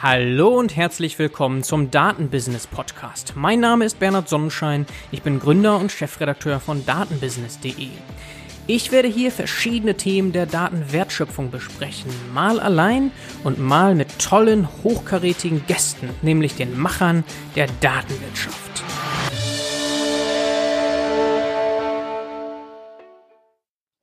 [0.00, 3.32] Hallo und herzlich willkommen zum Datenbusiness Podcast.
[3.34, 7.88] Mein Name ist Bernhard Sonnenschein, ich bin Gründer und Chefredakteur von datenbusiness.de.
[8.68, 13.10] Ich werde hier verschiedene Themen der Datenwertschöpfung besprechen, mal allein
[13.42, 17.24] und mal mit tollen, hochkarätigen Gästen, nämlich den Machern
[17.56, 18.84] der Datenwirtschaft.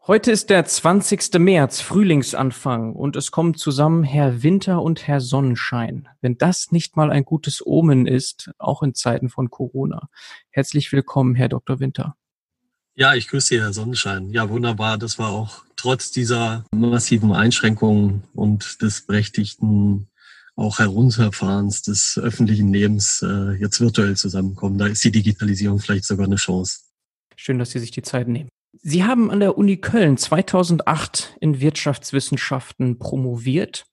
[0.08, 1.39] Heute ist der 20.
[1.39, 6.07] März, Frühlingsanfang, und es kommen zusammen Herr Winter und Herr Sonnenschein.
[6.21, 10.07] Wenn das nicht mal ein gutes Omen ist, auch in Zeiten von Corona.
[10.52, 11.79] Herzlich willkommen, Herr Dr.
[11.79, 12.15] Winter.
[12.93, 14.29] Ja, ich grüße Sie, Herr Sonnenschein.
[14.29, 15.00] Ja, wunderbar.
[15.00, 20.07] Das war auch trotz dieser massiven Einschränkungen und des berechtigten
[20.56, 24.78] auch Herunterfahrens des öffentlichen Lebens äh, jetzt virtuell zusammenkommen.
[24.78, 26.82] Da ist die Digitalisierung vielleicht sogar eine Chance.
[27.36, 28.50] Schön, dass Sie sich die Zeit nehmen.
[28.82, 33.86] Sie haben an der Uni Köln 2008 in Wirtschaftswissenschaften promoviert,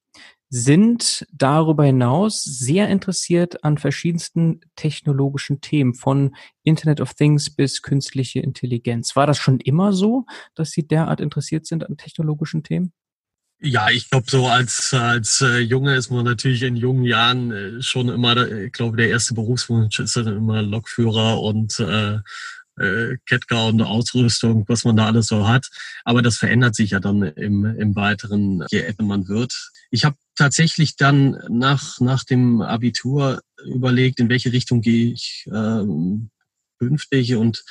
[0.48, 8.40] sind darüber hinaus sehr interessiert an verschiedensten technologischen Themen, von Internet of Things bis künstliche
[8.40, 9.16] Intelligenz.
[9.16, 12.92] War das schon immer so, dass Sie derart interessiert sind an technologischen Themen?
[13.64, 17.80] Ja, ich glaube, so als, als äh, Junge ist man natürlich in jungen Jahren äh,
[17.80, 22.18] schon immer, ich glaube, der erste Berufswunsch ist dann immer Lokführer und äh,
[22.82, 23.16] äh,
[23.68, 25.68] und Ausrüstung, was man da alles so hat.
[26.04, 29.70] Aber das verändert sich ja dann im, im Weiteren, je älter man wird.
[29.90, 35.84] Ich habe tatsächlich dann nach, nach dem Abitur überlegt, in welche Richtung gehe ich äh,
[36.78, 37.34] künftig.
[37.36, 37.64] Und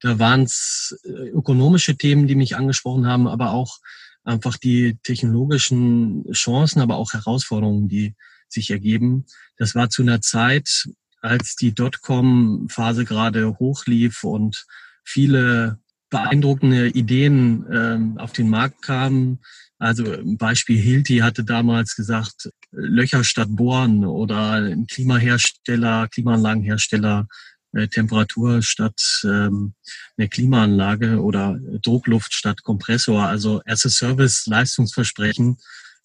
[0.00, 3.78] da waren es äh, ökonomische Themen, die mich angesprochen haben, aber auch
[4.24, 8.14] einfach die technologischen Chancen, aber auch Herausforderungen, die
[8.48, 9.26] sich ergeben.
[9.56, 10.88] Das war zu einer Zeit,
[11.20, 14.66] als die Dotcom-Phase gerade hochlief und
[15.04, 15.78] viele
[16.10, 19.40] beeindruckende Ideen ähm, auf den Markt kamen.
[19.78, 27.26] Also Beispiel Hilti hatte damals gesagt, Löcher statt Bohren oder ein Klimahersteller, Klimaanlagenhersteller,
[27.72, 29.74] äh, Temperatur statt ähm,
[30.16, 33.26] eine Klimaanlage oder Druckluft statt Kompressor.
[33.26, 35.58] Also as a Service Leistungsversprechen.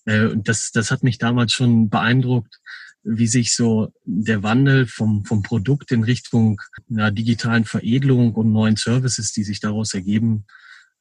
[0.05, 2.59] Äh, das, das hat mich damals schon beeindruckt
[3.03, 8.75] wie sich so der Wandel vom, vom Produkt in Richtung einer digitalen Veredelung und neuen
[8.75, 10.45] Services, die sich daraus ergeben,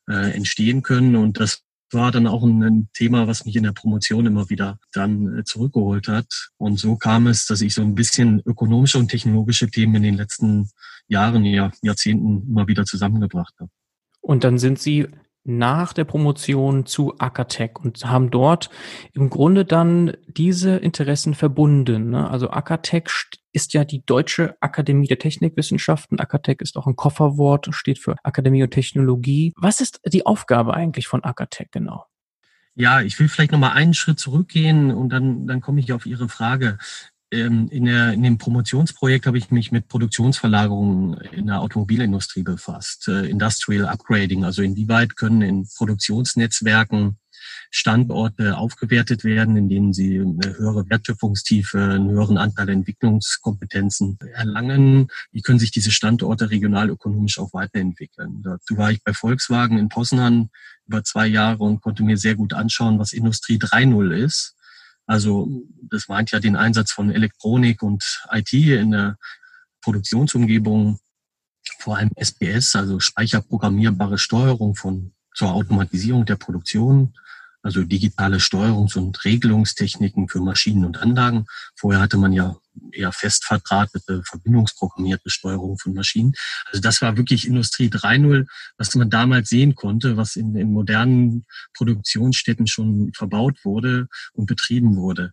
[0.09, 1.17] äh, entstehen können.
[1.17, 1.63] Und das
[1.93, 5.45] war dann auch ein, ein, Thema, was mich in der Promotion immer wieder dann äh,
[5.45, 6.51] zurückgeholt hat.
[6.57, 10.17] Und so kam es, dass ich so ein bisschen ökonomische und technologische Themen in den
[10.17, 10.71] letzten
[11.09, 13.71] Jahren, ja, Jahrzehnten immer wieder zusammengebracht habe.
[14.21, 15.09] Und dann sind Sie
[15.45, 18.71] nach der Promotion zu Acatec und haben dort
[19.13, 22.11] im Grunde dann diese Interessen verbunden.
[22.11, 22.29] Ne?
[22.29, 23.11] Also Acatec
[23.53, 26.21] ist ja die Deutsche Akademie der Technikwissenschaften.
[26.21, 29.53] Acatec ist auch ein Kofferwort, steht für Akademie und Technologie.
[29.57, 32.07] Was ist die Aufgabe eigentlich von Acatec genau?
[32.75, 36.07] Ja, ich will vielleicht noch mal einen Schritt zurückgehen und dann, dann komme ich auf
[36.07, 36.79] Ihre Frage.
[37.33, 43.07] Ähm, in, der, in dem Promotionsprojekt habe ich mich mit Produktionsverlagerungen in der Automobilindustrie befasst.
[43.09, 47.19] Äh, Industrial Upgrading, also inwieweit können in Produktionsnetzwerken
[47.71, 55.07] Standorte aufgewertet werden, in denen sie eine höhere Wertschöpfungstiefe, einen höheren Anteil Entwicklungskompetenzen erlangen.
[55.31, 58.43] Wie können sich diese Standorte regionalökonomisch auch weiterentwickeln?
[58.43, 60.51] Dazu war ich bei Volkswagen in Poznan
[60.87, 64.57] über zwei Jahre und konnte mir sehr gut anschauen, was Industrie 3.0 ist
[65.11, 65.49] also
[65.91, 69.19] das meint ja den Einsatz von Elektronik und IT in der
[69.83, 71.01] Produktionsumgebung,
[71.81, 77.15] vor allem SPS, also speicherprogrammierbare Steuerung von zur Automatisierung der Produktion,
[77.63, 81.47] also digitale Steuerungs- und Regelungstechniken für Maschinen und Anlagen.
[81.77, 82.57] Vorher hatte man ja
[82.93, 86.33] eher fest verdrahtete, verbindungsprogrammierte Steuerung von Maschinen.
[86.67, 88.47] Also das war wirklich Industrie 3.0,
[88.79, 91.45] was man damals sehen konnte, was in, in modernen
[91.75, 95.33] Produktionsstätten schon verbaut wurde und betrieben wurde.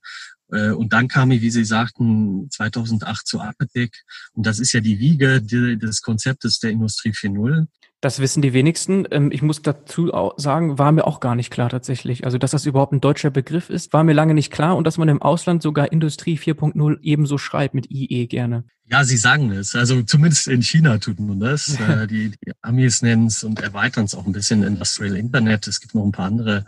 [0.51, 3.93] Äh, und dann kam ich, wie Sie sagten, 2008 zu Apetec.
[4.33, 7.67] Und das ist ja die Wiege des Konzeptes der Industrie 4.0.
[7.99, 9.07] Das wissen die wenigsten.
[9.09, 12.25] Ähm, ich muss dazu sagen, war mir auch gar nicht klar tatsächlich.
[12.25, 14.99] Also, dass das überhaupt ein deutscher Begriff ist, war mir lange nicht klar und dass
[14.99, 18.65] man im Ausland sogar Industrie 4.0 ebenso schreibt mit IE gerne.
[18.89, 19.75] Ja, Sie sagen es.
[19.75, 21.77] Also zumindest in China tut man das.
[21.87, 25.67] Äh, die, die Amis nennen es und erweitern es auch ein bisschen Industrial Internet.
[25.67, 26.65] Es gibt noch ein paar andere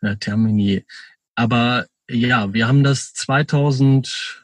[0.00, 0.84] äh, Termini.
[1.34, 4.38] Aber ja, wir haben das 2011,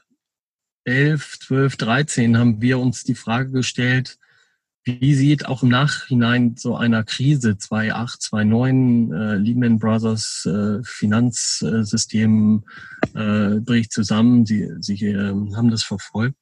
[0.87, 4.19] 12, 13 haben wir uns die Frage gestellt,
[4.85, 12.65] wie sieht auch im Nachhinein so einer Krise 2008, 2009 äh, Lehman Brothers äh, Finanzsystem
[13.15, 16.37] äh, bricht zusammen, Sie, Sie äh, haben das verfolgt.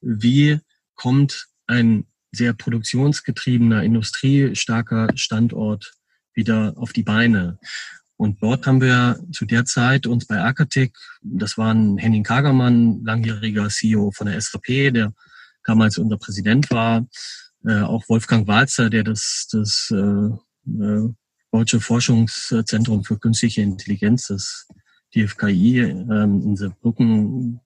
[0.00, 0.58] Wie
[0.96, 5.92] kommt ein sehr produktionsgetriebener, industriestarker Standort
[6.34, 7.58] wieder auf die Beine?
[8.16, 13.68] Und dort haben wir zu der Zeit uns bei Arcatec, das waren Henning Kagermann, langjähriger
[13.68, 15.12] CEO von der SAP, der
[15.64, 17.06] damals unser Präsident war,
[17.64, 21.08] äh, auch Wolfgang Walzer, der das, das äh, äh,
[21.52, 24.66] Deutsche Forschungszentrum für künstliche Intelligenz, das
[25.14, 27.60] DFKI, ähm, in Saarbrücken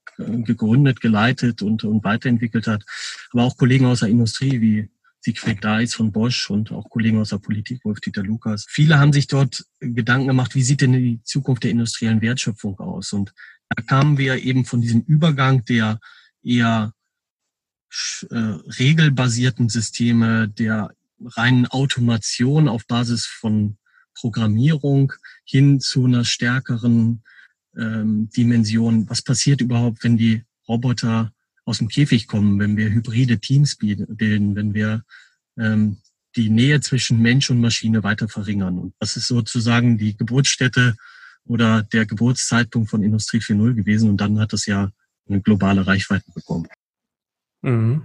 [0.45, 2.85] gegründet, geleitet und, und weiterentwickelt hat.
[3.33, 4.91] Aber auch Kollegen aus der Industrie wie
[5.21, 8.67] Siegfried Deis von Bosch und auch Kollegen aus der Politik, Wolf-Dieter Lukas.
[8.69, 13.13] Viele haben sich dort Gedanken gemacht, wie sieht denn die Zukunft der industriellen Wertschöpfung aus?
[13.13, 13.33] Und
[13.69, 16.01] da kamen wir eben von diesem Übergang der
[16.43, 16.95] eher
[18.31, 20.95] äh, regelbasierten Systeme, der
[21.25, 23.77] reinen Automation auf Basis von
[24.15, 25.13] Programmierung
[25.45, 27.23] hin zu einer stärkeren
[27.77, 29.09] ähm, Dimension.
[29.09, 31.33] Was passiert überhaupt, wenn die Roboter
[31.65, 35.05] aus dem Käfig kommen, wenn wir hybride Teams bilden, wenn wir
[35.59, 35.99] ähm,
[36.37, 38.79] die Nähe zwischen Mensch und Maschine weiter verringern.
[38.79, 40.97] Und das ist sozusagen die Geburtsstätte
[41.45, 44.11] oder der Geburtszeitpunkt von Industrie 4.0 gewesen.
[44.11, 44.91] Und dann hat das ja
[45.29, 46.67] eine globale Reichweite bekommen.
[47.63, 48.03] Mhm.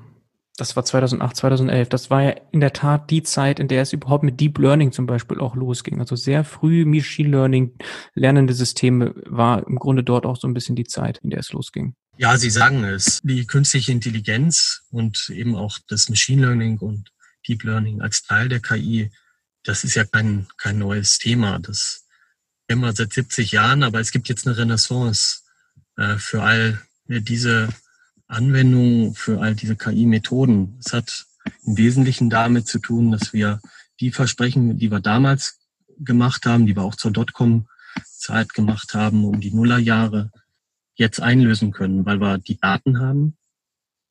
[0.58, 1.90] Das war 2008, 2011.
[1.90, 4.94] Das war ja in der Tat die Zeit, in der es überhaupt mit Deep Learning
[4.94, 6.00] zum Beispiel auch losging.
[6.00, 7.78] Also sehr früh Machine Learning,
[8.14, 11.52] lernende Systeme war im Grunde dort auch so ein bisschen die Zeit, in der es
[11.52, 11.94] losging.
[12.18, 13.22] Ja, Sie sagen es.
[13.24, 17.12] Die künstliche Intelligenz und eben auch das Machine Learning und
[17.46, 19.12] Deep Learning als Teil der KI,
[19.64, 21.60] das ist ja kein, kein neues Thema.
[21.60, 22.06] Das
[22.70, 25.42] wir seit 70 Jahren, aber es gibt jetzt eine Renaissance
[25.98, 27.70] äh, für all diese
[28.36, 30.78] Anwendungen, für all diese KI-Methoden.
[30.86, 31.26] Es hat
[31.66, 33.62] im Wesentlichen damit zu tun, dass wir
[34.00, 35.60] die Versprechen, die wir damals
[36.00, 40.32] gemacht haben, die wir auch zur Dotcom-Zeit gemacht haben, um die Nullerjahre,
[40.96, 43.38] jetzt einlösen können, weil wir die Daten haben.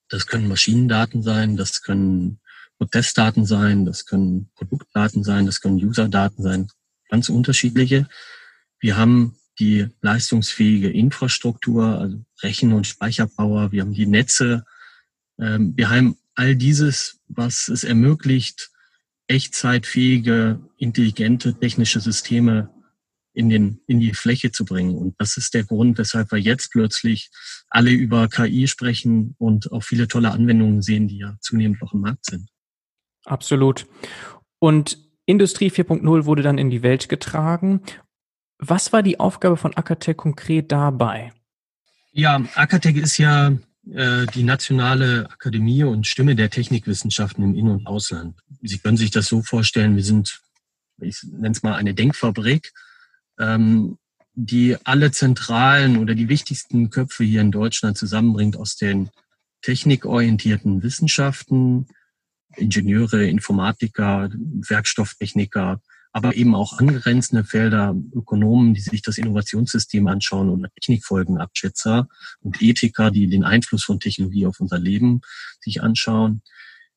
[0.08, 2.40] Das können Maschinendaten sein, das können
[2.78, 6.68] Prozessdaten sein, das können Produktdaten sein, das können Userdaten sein,
[7.08, 8.06] ganz unterschiedliche.
[8.80, 14.64] Wir haben die leistungsfähige Infrastruktur, also Rechen- und Speicherpower, wir haben die Netze,
[15.38, 18.70] ähm, wir haben all dieses, was es ermöglicht,
[19.26, 22.70] echtzeitfähige, intelligente technische Systeme
[23.32, 24.94] in, den, in die Fläche zu bringen.
[24.94, 27.30] Und das ist der Grund, weshalb wir jetzt plötzlich
[27.68, 32.00] alle über KI sprechen und auch viele tolle Anwendungen sehen, die ja zunehmend auch im
[32.00, 32.48] Markt sind.
[33.24, 33.86] Absolut.
[34.58, 37.80] Und Industrie 4.0 wurde dann in die Welt getragen.
[38.58, 41.32] Was war die Aufgabe von Akatec konkret dabei?
[42.12, 43.52] Ja, Akatec ist ja
[43.92, 48.38] äh, die nationale Akademie und Stimme der Technikwissenschaften im In- und Ausland.
[48.62, 50.40] Sie können sich das so vorstellen, wir sind,
[51.00, 52.72] ich nenne es mal eine Denkfabrik
[53.38, 53.98] ähm,
[54.36, 59.10] die alle zentralen oder die wichtigsten Köpfe hier in Deutschland zusammenbringt aus den
[59.62, 61.86] technikorientierten Wissenschaften,
[62.56, 65.80] Ingenieure, Informatiker, Werkstofftechniker,
[66.14, 72.08] aber eben auch angrenzende Felder, Ökonomen, die sich das Innovationssystem anschauen und Technikfolgenabschätzer
[72.40, 75.22] und Ethiker, die den Einfluss von Technologie auf unser Leben
[75.60, 76.42] sich anschauen.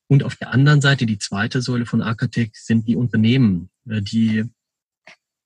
[0.06, 4.46] Und auf der anderen Seite, die zweite Säule von Architect, sind die Unternehmen, äh, die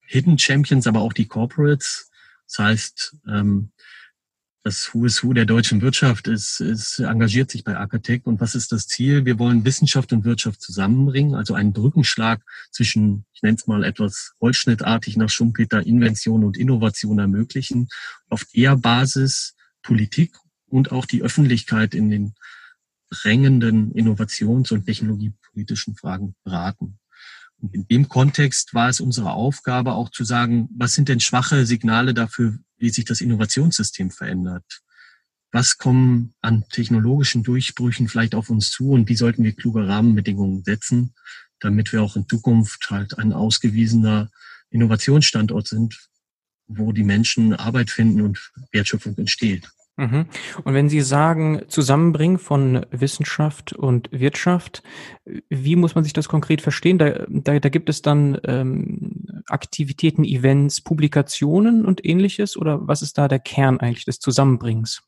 [0.02, 2.10] Hidden Champions, aber auch die Corporates.
[2.46, 3.72] Das heißt, ähm,
[4.64, 8.26] das Who is Who der deutschen Wirtschaft ist, ist engagiert sich bei Architect.
[8.26, 9.24] Und was ist das Ziel?
[9.24, 14.32] Wir wollen Wissenschaft und Wirtschaft zusammenbringen, also einen Brückenschlag zwischen, ich nenne es mal etwas
[14.40, 17.88] holzschnittartig nach Schumpeter, Invention und Innovation ermöglichen.
[18.28, 22.34] Auf der Basis Politik und auch die Öffentlichkeit in den
[23.10, 26.98] drängenden Innovations- und technologiepolitischen Fragen beraten.
[27.70, 32.12] In dem Kontext war es unsere Aufgabe auch zu sagen, was sind denn schwache Signale
[32.12, 34.82] dafür, wie sich das Innovationssystem verändert?
[35.52, 40.64] Was kommen an technologischen Durchbrüchen vielleicht auf uns zu und wie sollten wir kluge Rahmenbedingungen
[40.64, 41.14] setzen,
[41.60, 44.30] damit wir auch in Zukunft halt ein ausgewiesener
[44.70, 46.08] Innovationsstandort sind,
[46.66, 49.70] wo die Menschen Arbeit finden und Wertschöpfung entsteht.
[49.96, 50.26] Mhm.
[50.64, 54.82] Und wenn Sie sagen, Zusammenbringen von Wissenschaft und Wirtschaft,
[55.50, 56.98] wie muss man sich das konkret verstehen?
[56.98, 62.56] Da, da, da gibt es dann ähm, Aktivitäten, Events, Publikationen und ähnliches?
[62.56, 65.02] Oder was ist da der Kern eigentlich des Zusammenbringens?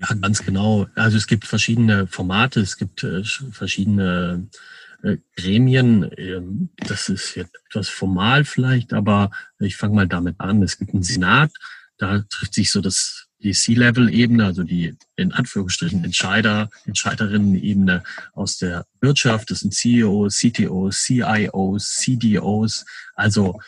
[0.00, 0.86] Ja, ganz genau.
[0.94, 4.48] Also es gibt verschiedene Formate, es gibt äh, verschiedene
[5.02, 6.10] äh, Gremien.
[6.16, 10.62] Ähm, das ist jetzt etwas formal vielleicht, aber ich fange mal damit an.
[10.62, 11.52] Es gibt einen Senat,
[11.98, 18.86] da trifft sich so das die C-Level-Ebene, also die in Anführungsstrichen Entscheider, Entscheiderinnen-Ebene aus der
[19.00, 23.60] Wirtschaft, das sind CEOs, CTOs, CIOs, CDOs, also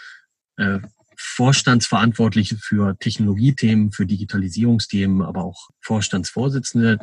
[0.57, 0.81] äh,
[1.17, 6.99] Vorstandsverantwortliche für Technologiethemen, für Digitalisierungsthemen, aber auch Vorstandsvorsitzende,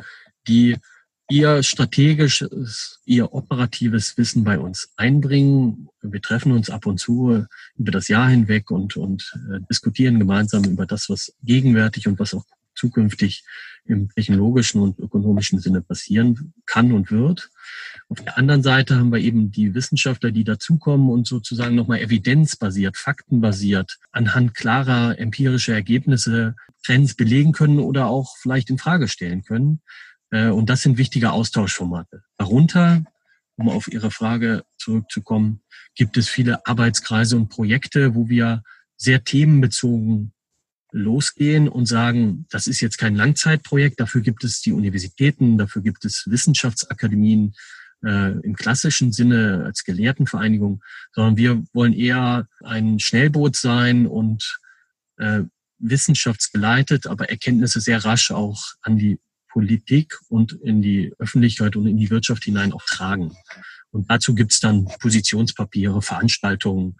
[0.46, 0.76] die
[1.30, 5.88] ihr strategisches, ihr operatives Wissen bei uns einbringen.
[6.02, 7.46] Wir treffen uns ab und zu
[7.76, 12.34] über das Jahr hinweg und, und äh, diskutieren gemeinsam über das, was gegenwärtig und was
[12.34, 13.44] auch zukünftig
[13.84, 17.50] im technologischen und ökonomischen Sinne passieren kann und wird.
[18.08, 22.96] Auf der anderen Seite haben wir eben die Wissenschaftler, die dazukommen und sozusagen nochmal evidenzbasiert,
[22.96, 29.80] faktenbasiert, anhand klarer empirischer Ergebnisse Trends belegen können oder auch vielleicht in Frage stellen können.
[30.30, 32.22] Äh, und das sind wichtige Austauschformate.
[32.38, 33.04] Darunter,
[33.56, 35.62] um auf Ihre Frage zurückzukommen,
[35.94, 38.62] gibt es viele Arbeitskreise und Projekte, wo wir
[38.96, 40.32] sehr themenbezogen
[40.92, 46.04] losgehen und sagen, das ist jetzt kein Langzeitprojekt, dafür gibt es die Universitäten, dafür gibt
[46.04, 47.54] es Wissenschaftsakademien
[48.04, 50.82] äh, im klassischen Sinne als Gelehrtenvereinigung,
[51.12, 54.58] sondern wir wollen eher ein Schnellboot sein und
[55.16, 55.42] äh,
[55.78, 59.18] wissenschaftsgeleitet, aber Erkenntnisse sehr rasch auch an die
[59.48, 63.36] Politik und in die Öffentlichkeit und in die Wirtschaft hinein auch tragen.
[63.90, 66.96] Und dazu gibt's dann Positionspapiere, Veranstaltungen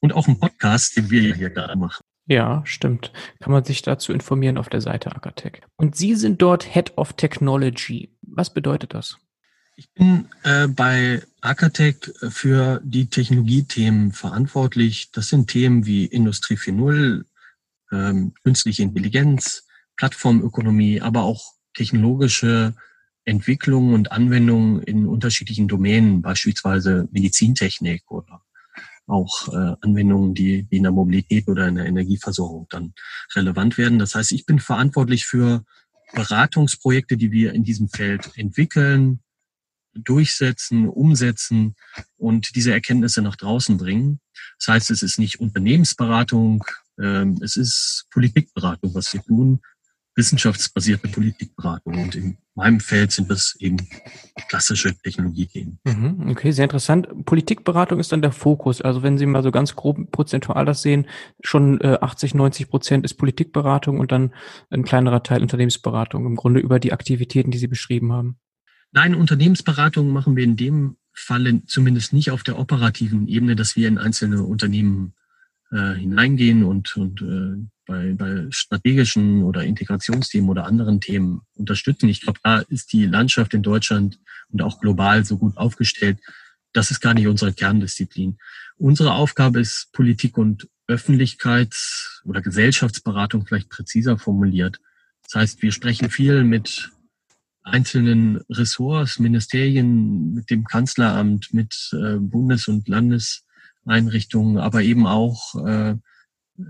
[0.00, 2.02] und auch einen Podcast, den wir hier gerade machen.
[2.26, 3.12] Ja, stimmt.
[3.40, 5.60] Kann man sich dazu informieren auf der Seite Akatech.
[5.76, 8.16] Und Sie sind dort Head of Technology.
[8.22, 9.18] Was bedeutet das?
[9.76, 11.96] Ich bin äh, bei Akatech
[12.28, 15.10] für die Technologiethemen verantwortlich.
[15.12, 17.24] Das sind Themen wie Industrie 4.0,
[17.90, 21.42] ähm, künstliche Intelligenz, Plattformökonomie, aber auch
[21.74, 22.74] technologische
[23.24, 28.42] Entwicklungen und Anwendungen in unterschiedlichen Domänen, beispielsweise Medizintechnik oder
[29.12, 32.94] auch äh, Anwendungen, die, die in der Mobilität oder in der Energieversorgung dann
[33.34, 33.98] relevant werden.
[33.98, 35.64] Das heißt, ich bin verantwortlich für
[36.14, 39.20] Beratungsprojekte, die wir in diesem Feld entwickeln,
[39.94, 41.74] durchsetzen, umsetzen
[42.16, 44.20] und diese Erkenntnisse nach draußen bringen.
[44.58, 46.64] Das heißt, es ist nicht Unternehmensberatung,
[47.00, 49.60] ähm, es ist Politikberatung, was wir tun
[50.14, 52.02] wissenschaftsbasierte Politikberatung.
[52.02, 53.78] Und in meinem Feld sind das eben
[54.48, 55.78] klassische Technologiethemen.
[55.84, 57.08] Mhm, okay, sehr interessant.
[57.24, 58.82] Politikberatung ist dann der Fokus.
[58.82, 61.06] Also wenn Sie mal so ganz grob prozentual das sehen,
[61.42, 64.34] schon äh, 80, 90 Prozent ist Politikberatung und dann
[64.70, 66.26] ein kleinerer Teil Unternehmensberatung.
[66.26, 68.36] Im Grunde über die Aktivitäten, die Sie beschrieben haben.
[68.92, 73.88] Nein, Unternehmensberatung machen wir in dem Falle zumindest nicht auf der operativen Ebene, dass wir
[73.88, 75.14] in einzelne Unternehmen
[75.72, 82.08] äh, hineingehen und, und äh, bei, bei strategischen oder Integrationsthemen oder anderen Themen unterstützen.
[82.08, 84.18] Ich glaube, da ist die Landschaft in Deutschland
[84.50, 86.18] und auch global so gut aufgestellt.
[86.72, 88.38] Das ist gar nicht unsere Kerndisziplin.
[88.76, 94.80] Unsere Aufgabe ist Politik und Öffentlichkeits- oder Gesellschaftsberatung vielleicht präziser formuliert.
[95.24, 96.90] Das heißt, wir sprechen viel mit
[97.62, 102.88] einzelnen Ressorts, Ministerien, mit dem Kanzleramt, mit äh, Bundes- und
[103.84, 105.90] Landeseinrichtungen, aber eben auch äh,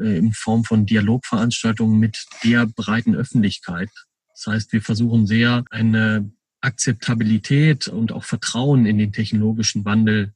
[0.00, 3.90] äh, in Form von Dialogveranstaltungen mit der breiten Öffentlichkeit.
[4.34, 10.32] Das heißt, wir versuchen sehr eine Akzeptabilität und auch Vertrauen in den technologischen Wandel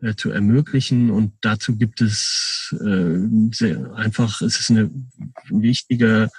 [0.00, 1.10] äh, zu ermöglichen.
[1.10, 3.18] Und dazu gibt es äh,
[3.52, 4.90] sehr einfach, es ist eine
[5.50, 6.30] wichtige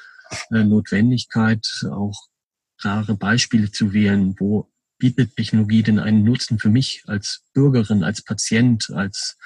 [0.51, 2.27] äh, Notwendigkeit, auch
[2.79, 8.21] klare Beispiele zu wählen, wo bietet Technologie denn einen Nutzen für mich als Bürgerin, als
[8.21, 9.37] Patient, als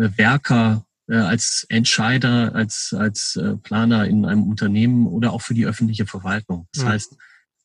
[0.00, 5.66] Werker äh, als Entscheider, als, als äh, Planer in einem Unternehmen oder auch für die
[5.66, 6.68] öffentliche Verwaltung.
[6.72, 6.88] Das mhm.
[6.88, 7.16] heißt,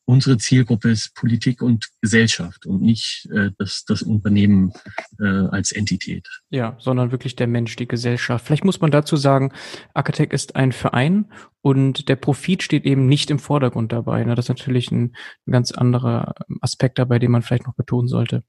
[0.06, 4.72] unsere Zielgruppe ist Politik und Gesellschaft und nicht äh, das, das Unternehmen
[5.20, 6.28] äh, als Entität.
[6.50, 8.46] Ja, sondern wirklich der Mensch, die Gesellschaft.
[8.46, 9.52] Vielleicht muss man dazu sagen,
[9.94, 14.24] Architect ist ein Verein und der Profit steht eben nicht im Vordergrund dabei.
[14.24, 14.36] Ne?
[14.36, 15.16] Das ist natürlich ein,
[15.48, 18.44] ein ganz anderer Aspekt dabei, den man vielleicht noch betonen sollte.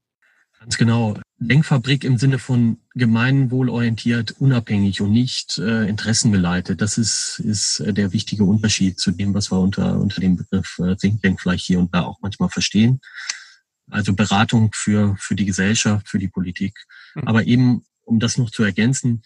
[0.67, 1.17] Ganz genau.
[1.39, 6.81] Denkfabrik im Sinne von gemeinwohlorientiert, unabhängig und nicht äh, interessengeleitet.
[6.81, 10.77] Das ist, ist äh, der wichtige Unterschied zu dem, was wir unter, unter dem Begriff
[10.79, 12.99] äh, Think Tank vielleicht hier und da auch manchmal verstehen.
[13.89, 16.77] Also Beratung für, für die Gesellschaft, für die Politik.
[17.15, 17.27] Mhm.
[17.29, 19.21] Aber eben, um das noch zu ergänzen,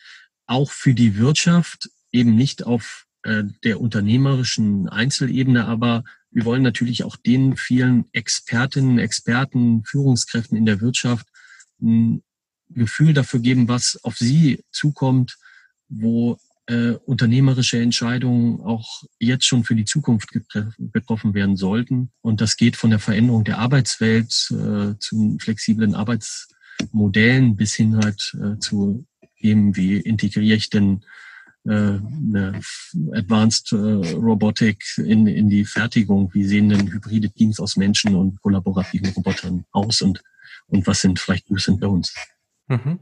[0.45, 7.03] auch für die Wirtschaft, eben nicht auf äh, der unternehmerischen Einzelebene, aber wir wollen natürlich
[7.03, 11.27] auch den vielen Expertinnen, Experten, Führungskräften in der Wirtschaft
[11.81, 12.23] ein
[12.69, 15.37] Gefühl dafür geben, was auf sie zukommt,
[15.89, 20.29] wo äh, unternehmerische Entscheidungen auch jetzt schon für die Zukunft
[20.79, 22.11] getroffen werden sollten.
[22.21, 28.37] Und das geht von der Veränderung der Arbeitswelt äh, zu flexiblen Arbeitsmodellen bis hin halt
[28.41, 29.05] äh, zu
[29.41, 31.03] Themen wie integriere ich denn
[31.65, 32.61] äh, eine
[33.13, 36.33] Advanced äh, Robotic in, in die Fertigung.
[36.33, 40.21] Wie sehen denn hybride Teams aus Menschen und kollaborativen Robotern aus und,
[40.71, 42.13] und was sind vielleicht Do's and Don'ts?
[42.67, 42.99] Mhm.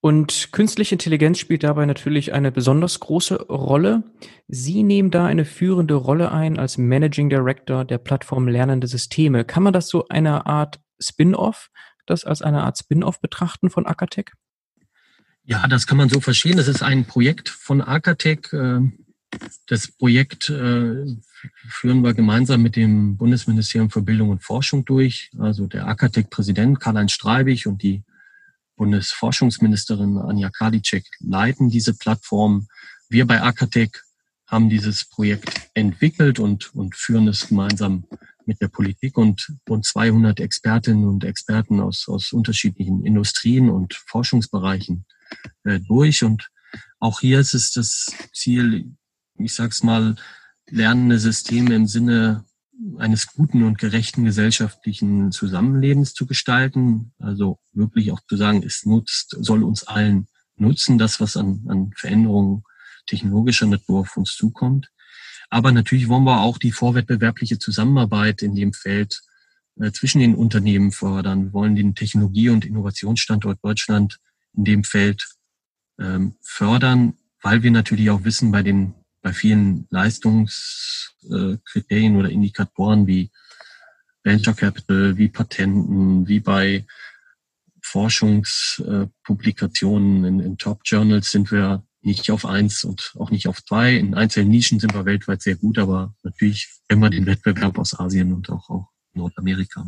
[0.00, 4.02] Und künstliche Intelligenz spielt dabei natürlich eine besonders große Rolle.
[4.48, 9.46] Sie nehmen da eine führende Rolle ein als Managing Director der Plattform Lernende Systeme.
[9.46, 11.70] Kann man das so eine Art Spin-off,
[12.04, 14.32] das als eine Art Spin-off betrachten von Akatech?
[15.44, 16.58] Ja, das kann man so verstehen.
[16.58, 18.52] Das ist ein Projekt von Akatech.
[19.66, 21.04] Das Projekt äh,
[21.68, 25.30] führen wir gemeinsam mit dem Bundesministerium für Bildung und Forschung durch.
[25.38, 28.02] Also der Akatech-Präsident Karl-Heinz Streibig und die
[28.76, 32.66] Bundesforschungsministerin Anja Karliczek leiten diese Plattform.
[33.08, 33.90] Wir bei Akatech
[34.46, 38.04] haben dieses Projekt entwickelt und, und führen es gemeinsam
[38.46, 45.06] mit der Politik und rund 200 Expertinnen und Experten aus, aus unterschiedlichen Industrien und Forschungsbereichen
[45.64, 46.22] äh, durch.
[46.24, 46.50] Und
[46.98, 48.96] auch hier ist es das Ziel,
[49.38, 50.16] ich sag's mal,
[50.68, 52.44] lernende Systeme im Sinne
[52.98, 57.12] eines guten und gerechten gesellschaftlichen Zusammenlebens zu gestalten.
[57.18, 60.26] Also wirklich auch zu sagen, es nutzt, soll uns allen
[60.56, 62.64] nutzen, das, was an, an Veränderungen
[63.06, 64.88] technologischer Natur auf uns zukommt.
[65.50, 69.20] Aber natürlich wollen wir auch die vorwettbewerbliche Zusammenarbeit in dem Feld
[69.78, 71.44] äh, zwischen den Unternehmen fördern.
[71.44, 74.18] Wir wollen den Technologie- und Innovationsstandort Deutschland
[74.56, 75.24] in dem Feld
[76.00, 83.32] ähm, fördern, weil wir natürlich auch wissen, bei den bei vielen Leistungskriterien oder Indikatoren wie
[84.22, 86.84] Venture Capital, wie Patenten, wie bei
[87.82, 93.96] Forschungspublikationen in, in Top Journals sind wir nicht auf eins und auch nicht auf zwei.
[93.96, 98.34] In einzelnen Nischen sind wir weltweit sehr gut, aber natürlich immer den Wettbewerb aus Asien
[98.34, 99.86] und auch, auch Nordamerika.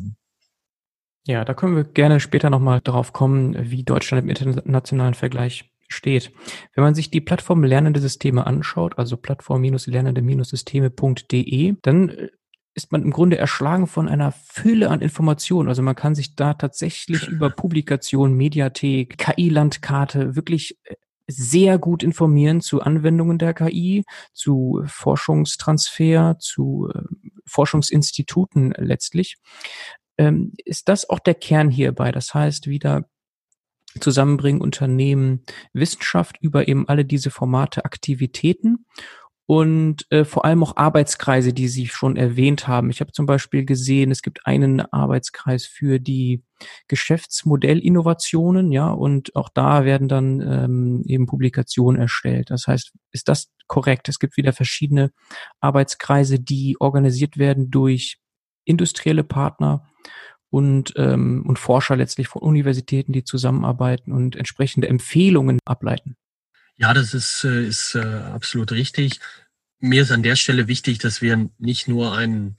[1.26, 6.33] Ja, da können wir gerne später nochmal drauf kommen, wie Deutschland im internationalen Vergleich steht.
[6.75, 12.28] Wenn man sich die Plattform Lernende Systeme anschaut, also plattform-lernende-systeme.de, dann äh,
[12.75, 15.69] ist man im Grunde erschlagen von einer Fülle an Informationen.
[15.69, 20.95] Also man kann sich da tatsächlich über Publikation, Mediathek, KI-Landkarte wirklich äh,
[21.28, 27.02] sehr gut informieren zu Anwendungen der KI, zu Forschungstransfer, zu äh,
[27.47, 29.37] Forschungsinstituten letztlich.
[30.19, 32.12] Ähm, ist das auch der Kern hierbei?
[32.12, 33.09] Das heißt, wieder
[34.00, 38.87] zusammenbringen Unternehmen, Wissenschaft über eben alle diese Formate, Aktivitäten
[39.47, 42.91] und äh, vor allem auch Arbeitskreise, die Sie schon erwähnt haben.
[42.91, 46.43] Ich habe zum Beispiel gesehen, es gibt einen Arbeitskreis für die
[46.89, 52.50] Geschäftsmodellinnovationen, ja, und auch da werden dann ähm, eben Publikationen erstellt.
[52.50, 54.09] Das heißt, ist das korrekt?
[54.09, 55.13] Es gibt wieder verschiedene
[55.61, 58.19] Arbeitskreise, die organisiert werden durch
[58.65, 59.87] industrielle Partner
[60.50, 66.17] und, ähm, und Forscher letztlich von Universitäten, die zusammenarbeiten und entsprechende Empfehlungen ableiten.
[66.76, 69.21] Ja, das ist, äh, ist äh, absolut richtig.
[69.78, 72.56] Mir ist an der Stelle wichtig, dass wir nicht nur einen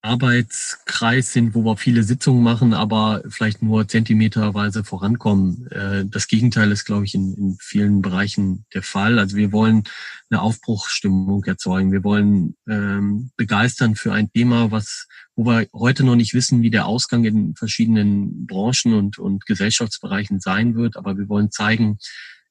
[0.00, 5.66] Arbeitskreis sind, wo wir viele Sitzungen machen, aber vielleicht nur zentimeterweise vorankommen.
[5.72, 9.18] Äh, das Gegenteil ist, glaube ich, in, in vielen Bereichen der Fall.
[9.18, 9.82] Also wir wollen
[10.30, 11.90] eine Aufbruchsstimmung erzeugen.
[11.90, 16.70] Wir wollen ähm, begeistern für ein Thema, was, wo wir heute noch nicht wissen, wie
[16.70, 20.96] der Ausgang in verschiedenen Branchen und, und Gesellschaftsbereichen sein wird.
[20.96, 21.98] Aber wir wollen zeigen,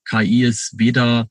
[0.03, 1.29] KI ist weder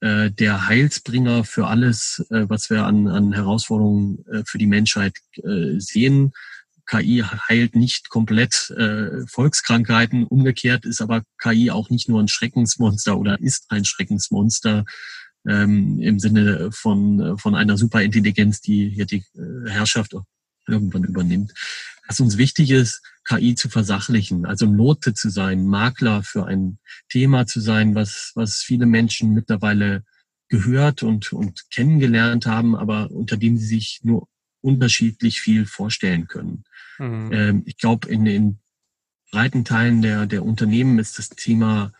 [0.00, 5.14] äh, der Heilsbringer für alles, äh, was wir an, an Herausforderungen äh, für die Menschheit
[5.42, 6.32] äh, sehen.
[6.86, 10.24] KI heilt nicht komplett äh, Volkskrankheiten.
[10.24, 14.84] Umgekehrt ist aber KI auch nicht nur ein Schreckensmonster oder ist ein Schreckensmonster
[15.48, 20.14] ähm, im Sinne von, von einer Superintelligenz, die hier die äh, Herrschaft
[20.66, 21.52] irgendwann übernimmt.
[22.06, 27.46] Was uns wichtig ist, KI zu versachlichen, also Note zu sein, Makler für ein Thema
[27.46, 30.04] zu sein, was, was viele Menschen mittlerweile
[30.48, 34.28] gehört und, und kennengelernt haben, aber unter dem sie sich nur
[34.60, 36.64] unterschiedlich viel vorstellen können.
[36.98, 37.30] Mhm.
[37.32, 38.58] Ähm, ich glaube, in den
[39.30, 41.92] breiten Teilen der, der Unternehmen ist das Thema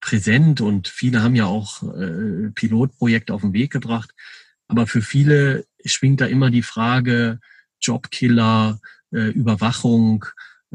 [0.00, 4.14] präsent und viele haben ja auch äh, Pilotprojekte auf den Weg gebracht.
[4.68, 7.40] Aber für viele schwingt da immer die Frage,
[7.80, 8.80] Jobkiller,
[9.12, 10.24] äh, Überwachung,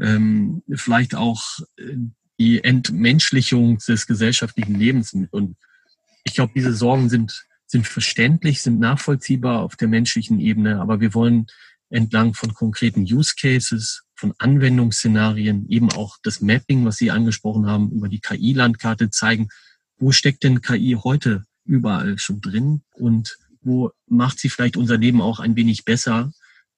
[0.00, 1.42] ähm, vielleicht auch
[1.76, 1.96] äh,
[2.38, 5.14] die Entmenschlichung des gesellschaftlichen Lebens.
[5.30, 5.56] Und
[6.24, 11.14] ich glaube, diese Sorgen sind, sind verständlich, sind nachvollziehbar auf der menschlichen Ebene, aber wir
[11.14, 11.46] wollen
[11.90, 17.90] entlang von konkreten Use Cases, von Anwendungsszenarien, eben auch das Mapping, was Sie angesprochen haben,
[17.90, 19.48] über die KI-Landkarte zeigen,
[19.98, 22.82] wo steckt denn KI heute überall schon drin?
[22.94, 26.32] Und wo macht sie vielleicht unser Leben auch ein wenig besser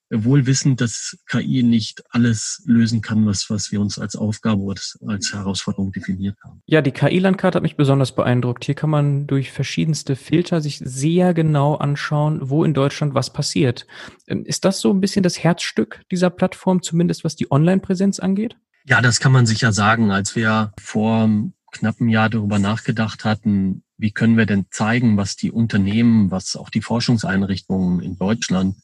[0.09, 4.81] wohl wissend, dass KI nicht alles lösen kann, was, was wir uns als Aufgabe oder
[5.07, 6.61] als Herausforderung definiert haben.
[6.65, 8.65] Ja, die KI-Landkarte hat mich besonders beeindruckt.
[8.65, 13.85] Hier kann man durch verschiedenste Filter sich sehr genau anschauen, wo in Deutschland was passiert.
[14.27, 18.55] Ähm, ist das so ein bisschen das Herzstück dieser Plattform, zumindest was die Online-Präsenz angeht?
[18.85, 20.11] Ja, das kann man sicher sagen.
[20.11, 21.29] Als wir vor
[21.71, 26.69] knappen Jahr darüber nachgedacht hatten, wie können wir denn zeigen, was die Unternehmen, was auch
[26.69, 28.75] die Forschungseinrichtungen in Deutschland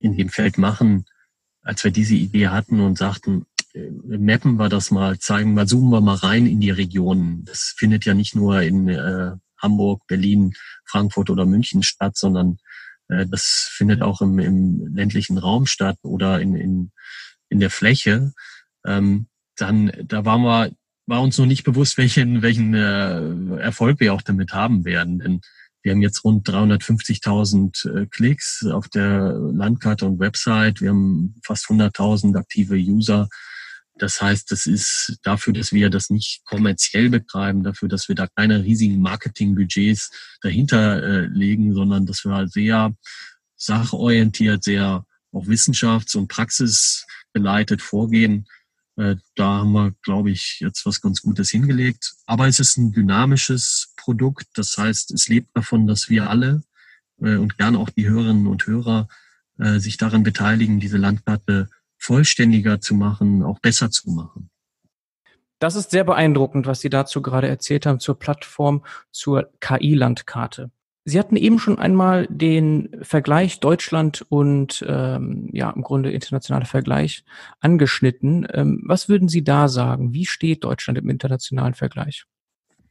[0.00, 1.04] in dem Feld machen,
[1.62, 5.90] als wir diese Idee hatten und sagten, äh, mappen wir das mal, zeigen wir, zoomen
[5.90, 7.44] wir mal rein in die Regionen.
[7.44, 12.58] Das findet ja nicht nur in äh, Hamburg, Berlin, Frankfurt oder München statt, sondern
[13.08, 16.92] äh, das findet auch im, im ländlichen Raum statt oder in, in,
[17.48, 18.32] in der Fläche.
[18.86, 20.70] Ähm, dann, da waren wir
[21.08, 25.18] war uns noch nicht bewusst, welchen, welchen äh, Erfolg wir auch damit haben werden.
[25.18, 25.40] Denn
[25.82, 30.80] wir haben jetzt rund 350.000 äh, Klicks auf der Landkarte und Website.
[30.80, 33.28] Wir haben fast 100.000 aktive User.
[33.96, 38.28] Das heißt, das ist dafür, dass wir das nicht kommerziell betreiben, dafür, dass wir da
[38.28, 40.10] keine riesigen Marketingbudgets
[40.40, 42.94] dahinter äh, legen, sondern dass wir halt sehr
[43.56, 48.46] sachorientiert, sehr auch wissenschafts- und praxisbeleitet vorgehen
[49.36, 52.14] da haben wir, glaube ich, jetzt was ganz Gutes hingelegt.
[52.26, 54.46] Aber es ist ein dynamisches Produkt.
[54.54, 56.64] Das heißt, es lebt davon, dass wir alle
[57.20, 59.08] äh, und gern auch die Hörerinnen und Hörer
[59.58, 64.50] äh, sich daran beteiligen, diese Landkarte vollständiger zu machen, auch besser zu machen.
[65.60, 70.70] Das ist sehr beeindruckend, was Sie dazu gerade erzählt haben zur Plattform, zur KI-Landkarte.
[71.08, 77.24] Sie hatten eben schon einmal den Vergleich Deutschland und ähm, ja im Grunde internationaler Vergleich
[77.60, 78.46] angeschnitten.
[78.52, 80.12] Ähm, was würden Sie da sagen?
[80.12, 82.24] Wie steht Deutschland im internationalen Vergleich?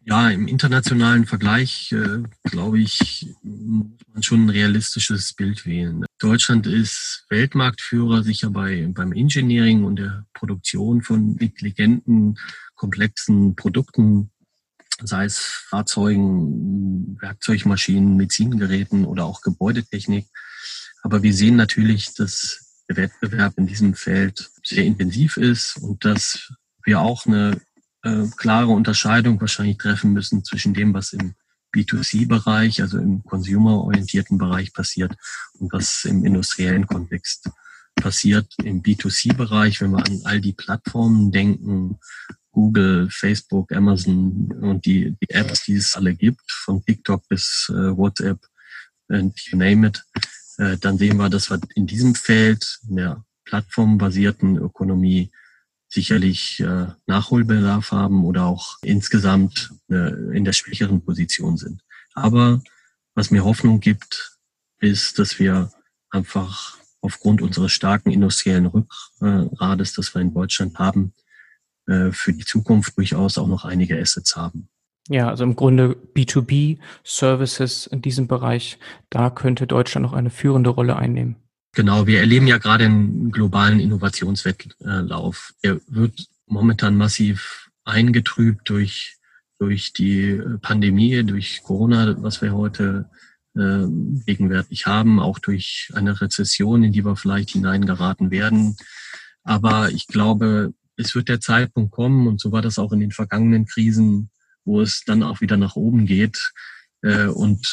[0.03, 6.03] Ja, im internationalen Vergleich, äh, glaube ich, muss man schon ein realistisches Bild wählen.
[6.17, 12.39] Deutschland ist Weltmarktführer sicher bei, beim Engineering und der Produktion von intelligenten,
[12.73, 14.32] komplexen Produkten
[15.03, 20.27] sei es Fahrzeugen, Werkzeugmaschinen, Medizingeräten oder auch Gebäudetechnik.
[21.03, 26.51] Aber wir sehen natürlich, dass der Wettbewerb in diesem Feld sehr intensiv ist und dass
[26.83, 27.60] wir auch eine
[28.03, 31.36] äh, klare Unterscheidung wahrscheinlich treffen müssen zwischen dem, was im
[31.75, 35.15] B2C-Bereich, also im consumer-orientierten Bereich passiert
[35.60, 37.49] und was im industriellen Kontext
[37.95, 38.53] passiert.
[38.63, 41.99] Im B2C-Bereich, wenn wir an all die Plattformen denken,
[42.58, 47.96] Google, Facebook, Amazon und die, die Apps, die es alle gibt, von TikTok bis äh,
[47.96, 48.39] WhatsApp
[49.10, 50.04] and you name it,
[50.58, 55.30] äh, dann sehen wir, dass wir in diesem Feld in der plattformbasierten Ökonomie
[55.88, 61.84] sicherlich äh, Nachholbedarf haben oder auch insgesamt äh, in der schwächeren Position sind.
[62.15, 62.63] Aber
[63.13, 64.36] was mir Hoffnung gibt,
[64.80, 65.72] ist, dass wir
[66.10, 71.13] einfach aufgrund unseres starken industriellen Rückgrades, das wir in Deutschland haben,
[71.88, 74.69] äh, für die Zukunft durchaus auch noch einige Assets haben.
[75.10, 78.78] Ja, also im Grunde B2B Services in diesem Bereich,
[79.10, 81.38] da könnte Deutschland noch eine führende Rolle einnehmen.
[81.73, 85.54] Genau, wir erleben ja gerade einen globalen Innovationswettlauf.
[85.63, 89.17] Der wird momentan massiv eingetrübt durch,
[89.60, 93.10] durch die Pandemie, durch Corona, was wir heute
[93.56, 93.86] äh,
[94.26, 98.76] gegenwärtig haben, auch durch eine Rezession, in die wir vielleicht hineingeraten werden.
[99.43, 103.12] Aber ich glaube, es wird der Zeitpunkt kommen, und so war das auch in den
[103.12, 104.29] vergangenen Krisen,
[104.65, 106.51] wo es dann auch wieder nach oben geht.
[107.01, 107.65] Äh, und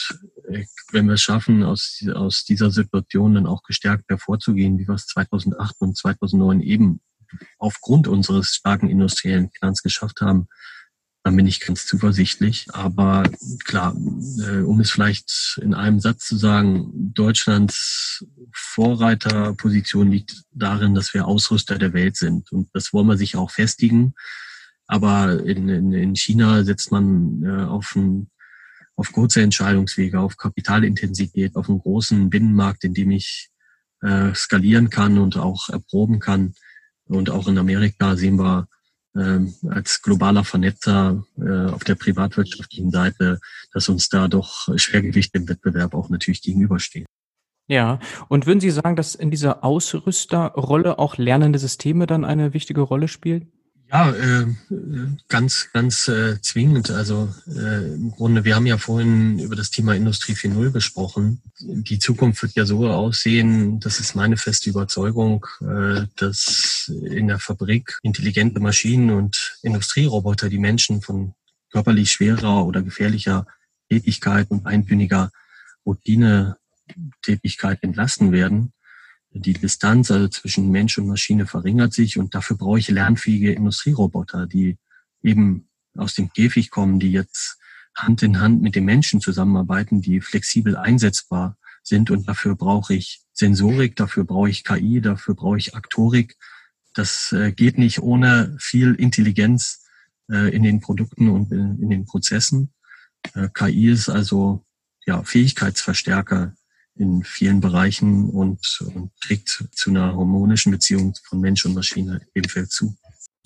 [0.48, 4.94] äh, wenn wir es schaffen, aus, aus dieser Situation dann auch gestärkt hervorzugehen, wie wir
[4.94, 7.00] es 2008 und 2009 eben
[7.58, 10.46] aufgrund unseres starken industriellen Kerns geschafft haben,
[11.24, 12.66] dann bin ich ganz zuversichtlich.
[12.72, 13.24] Aber
[13.64, 13.96] klar,
[14.46, 21.26] äh, um es vielleicht in einem Satz zu sagen, Deutschlands Vorreiterposition liegt darin, dass wir
[21.26, 22.52] Ausrüster der Welt sind.
[22.52, 24.14] Und das wollen wir sich auch festigen.
[24.86, 28.30] Aber in, in, in China setzt man äh, auf, ein,
[28.94, 33.48] auf kurze Entscheidungswege, auf Kapitalintensität, auf einen großen Binnenmarkt, in dem ich
[34.02, 36.52] äh, skalieren kann und auch erproben kann.
[37.06, 38.68] Und auch in Amerika sehen wir
[39.14, 43.38] als globaler Vernetzer äh, auf der privatwirtschaftlichen Seite,
[43.72, 47.06] dass uns da doch Schwergewichte im Wettbewerb auch natürlich gegenüberstehen.
[47.66, 47.98] Ja,
[48.28, 53.08] und würden Sie sagen, dass in dieser Ausrüsterrolle auch lernende Systeme dann eine wichtige Rolle
[53.08, 53.53] spielen?
[53.90, 54.46] Ja, äh,
[55.28, 56.90] ganz, ganz äh, zwingend.
[56.90, 61.42] Also äh, im Grunde, wir haben ja vorhin über das Thema Industrie 4.0 gesprochen.
[61.60, 67.38] Die Zukunft wird ja so aussehen, das ist meine feste Überzeugung, äh, dass in der
[67.38, 71.34] Fabrik intelligente Maschinen und Industrieroboter die Menschen von
[71.70, 73.46] körperlich schwerer oder gefährlicher
[73.90, 75.30] Tätigkeit und eintöniger
[75.86, 78.72] Routine-Tätigkeit entlasten werden
[79.34, 84.46] die Distanz also zwischen Mensch und Maschine verringert sich und dafür brauche ich lernfähige Industrieroboter,
[84.46, 84.78] die
[85.22, 87.58] eben aus dem Käfig kommen, die jetzt
[87.96, 93.22] Hand in Hand mit dem Menschen zusammenarbeiten, die flexibel einsetzbar sind und dafür brauche ich
[93.32, 96.36] Sensorik, dafür brauche ich KI, dafür brauche ich Aktorik.
[96.94, 99.84] Das äh, geht nicht ohne viel Intelligenz
[100.30, 102.72] äh, in den Produkten und in, in den Prozessen.
[103.34, 104.64] Äh, KI ist also
[105.06, 106.54] ja, Fähigkeitsverstärker
[106.96, 112.70] in vielen Bereichen und, und trägt zu einer harmonischen Beziehung von Mensch und Maschine ebenfalls
[112.70, 112.96] zu.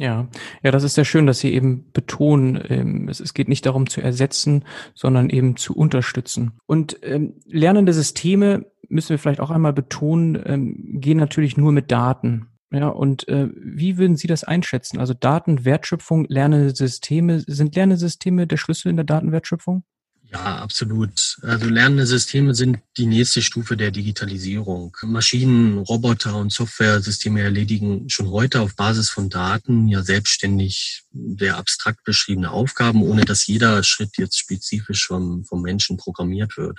[0.01, 0.29] Ja,
[0.63, 3.89] ja, das ist sehr schön, dass Sie eben betonen, ähm, es, es geht nicht darum
[3.89, 6.53] zu ersetzen, sondern eben zu unterstützen.
[6.67, 11.91] Und ähm, lernende Systeme, müssen wir vielleicht auch einmal betonen, ähm, gehen natürlich nur mit
[11.91, 12.47] Daten.
[12.71, 14.99] Ja, und äh, wie würden Sie das einschätzen?
[14.99, 19.85] Also Datenwertschöpfung, lernende Systeme, sind lernende Systeme der Schlüssel in der Datenwertschöpfung?
[20.31, 21.39] Ja, absolut.
[21.41, 24.95] Also lernende Systeme sind die nächste Stufe der Digitalisierung.
[25.03, 32.05] Maschinen, Roboter und Softwaresysteme erledigen schon heute auf Basis von Daten ja selbstständig sehr abstrakt
[32.05, 36.79] beschriebene Aufgaben, ohne dass jeder Schritt jetzt spezifisch vom, vom Menschen programmiert wird.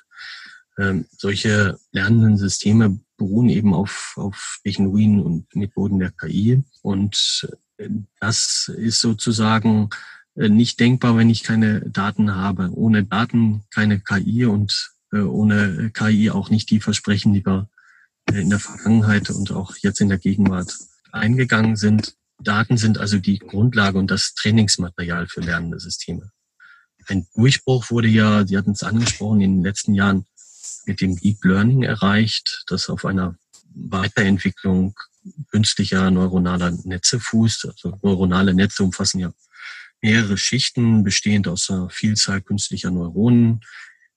[0.77, 6.63] Ähm, solche lernenden Systeme beruhen eben auf, auf Technologien und Methoden der KI.
[6.83, 9.89] Und äh, das ist sozusagen
[10.47, 12.71] nicht denkbar, wenn ich keine Daten habe.
[12.73, 17.67] Ohne Daten keine KI und äh, ohne KI auch nicht die Versprechen, die wir
[18.31, 20.77] äh, in der Vergangenheit und auch jetzt in der Gegenwart
[21.11, 22.15] eingegangen sind.
[22.41, 26.31] Daten sind also die Grundlage und das Trainingsmaterial für lernende Systeme.
[27.07, 30.25] Ein Durchbruch wurde ja, Sie hatten es angesprochen, in den letzten Jahren
[30.85, 33.35] mit dem Deep Learning erreicht, das auf einer
[33.73, 34.95] Weiterentwicklung
[35.51, 37.65] künstlicher neuronaler Netze fußt.
[37.65, 39.33] Also neuronale Netze umfassen ja
[40.01, 43.61] mehrere Schichten bestehend aus einer Vielzahl künstlicher Neuronen,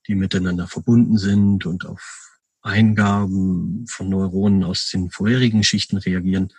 [0.06, 6.52] die miteinander verbunden sind und auf Eingaben von Neuronen aus den vorherigen Schichten reagieren.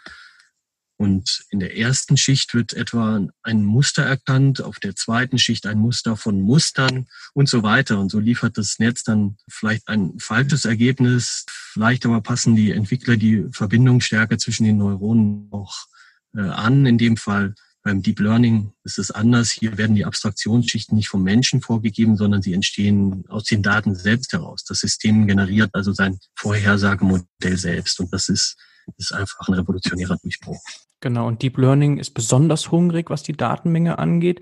[0.98, 5.80] Und in der ersten Schicht wird etwa ein Muster erkannt, auf der zweiten Schicht ein
[5.80, 8.00] Muster von Mustern und so weiter.
[8.00, 11.46] Und so liefert das Netz dann vielleicht ein falsches Ergebnis.
[11.50, 15.88] Vielleicht aber passen die Entwickler die Verbindungsstärke zwischen den Neuronen auch
[16.36, 16.86] äh, an.
[16.86, 19.52] In dem Fall beim Deep Learning ist es anders.
[19.52, 24.32] Hier werden die Abstraktionsschichten nicht vom Menschen vorgegeben, sondern sie entstehen aus den Daten selbst
[24.32, 24.64] heraus.
[24.64, 28.00] Das System generiert also sein Vorhersagemodell selbst.
[28.00, 28.58] Und das ist,
[28.98, 30.62] ist einfach ein revolutionärer Durchbruch.
[31.02, 34.40] Genau, und Deep Learning ist besonders hungrig, was die Datenmenge angeht.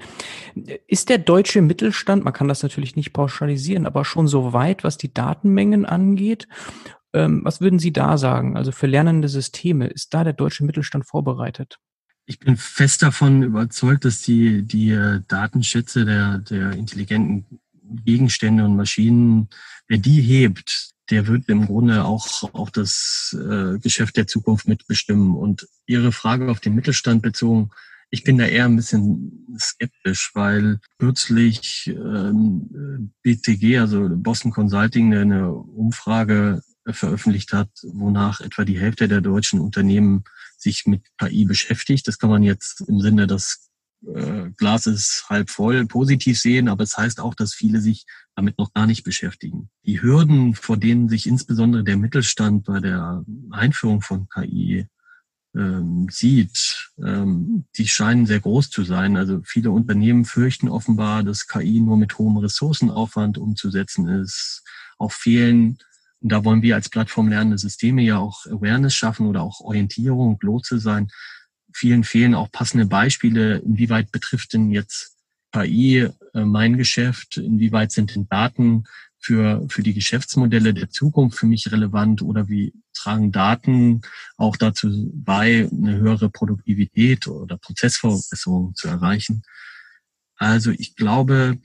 [0.86, 5.00] Ist der deutsche Mittelstand, man kann das natürlich nicht pauschalisieren, aber schon so weit, was
[5.00, 6.48] die Datenmengen angeht?
[7.14, 8.56] Ähm, was würden Sie da sagen?
[8.56, 11.80] Also für lernende Systeme, ist da der deutsche Mittelstand vorbereitet?
[12.32, 17.60] Ich bin fest davon überzeugt, dass die, die äh, Datenschätze der, der intelligenten
[18.06, 19.50] Gegenstände und Maschinen,
[19.89, 25.36] wer die hebt, der wird im Grunde auch, auch das äh, Geschäft der Zukunft mitbestimmen.
[25.36, 27.72] Und Ihre Frage auf den Mittelstand bezogen,
[28.12, 35.52] ich bin da eher ein bisschen skeptisch, weil kürzlich ähm, BTG, also Boston Consulting, eine
[35.52, 40.24] Umfrage veröffentlicht hat, wonach etwa die Hälfte der deutschen Unternehmen
[40.62, 42.08] sich mit KI beschäftigt.
[42.08, 43.71] Das kann man jetzt im Sinne des
[44.08, 48.58] äh, Glas ist halb voll positiv sehen, aber es heißt auch, dass viele sich damit
[48.58, 49.69] noch gar nicht beschäftigen.
[49.86, 54.88] Die Hürden, vor denen sich insbesondere der Mittelstand bei der Einführung von KI
[55.56, 59.17] ähm, sieht, ähm, die scheinen sehr groß zu sein.
[59.17, 64.63] Also viele Unternehmen fürchten offenbar, dass KI nur mit hohem Ressourcenaufwand umzusetzen ist.
[64.97, 65.78] Auch fehlen
[66.22, 70.38] und da wollen wir als Plattform lernende Systeme ja auch Awareness schaffen oder auch Orientierung,
[70.42, 71.10] Lotse sein.
[71.74, 73.58] Vielen fehlen auch passende Beispiele.
[73.58, 75.18] Inwieweit betrifft denn jetzt
[75.52, 77.38] KI äh, mein Geschäft?
[77.38, 78.86] Inwieweit sind denn Daten
[79.20, 84.02] für, für die Geschäftsmodelle der Zukunft für mich relevant oder wie tragen Daten
[84.38, 89.44] auch dazu bei, eine höhere Produktivität oder Prozessverbesserung zu erreichen?
[90.36, 91.58] Also ich glaube,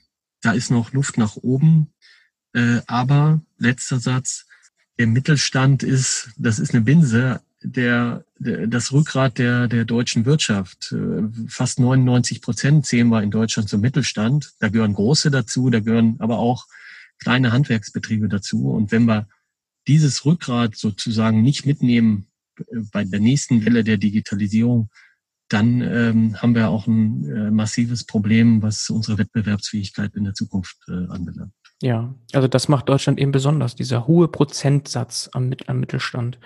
[0.43, 1.93] da ist noch Luft nach oben.
[2.53, 4.46] Äh, aber letzter Satz,
[4.99, 10.93] der Mittelstand ist, das ist eine Binse, der, der das Rückgrat der, der deutschen Wirtschaft.
[10.93, 14.53] Äh, fast 99 Prozent zählen wir in Deutschland zum Mittelstand.
[14.61, 16.67] Da gehören große dazu, da gehören aber auch
[17.19, 18.71] kleine Handwerksbetriebe dazu.
[18.71, 19.29] Und wenn wir
[19.89, 22.27] dieses Rückgrat sozusagen nicht mitnehmen
[22.59, 24.91] äh, bei der nächsten Welle der Digitalisierung,
[25.49, 30.77] dann ähm, haben wir auch ein äh, massives Problem, was unsere Wettbewerbsfähigkeit in der Zukunft
[30.89, 31.53] äh, anbelangt.
[31.83, 36.39] Ja, also das macht Deutschland eben besonders, dieser hohe Prozentsatz am, am Mittelstand.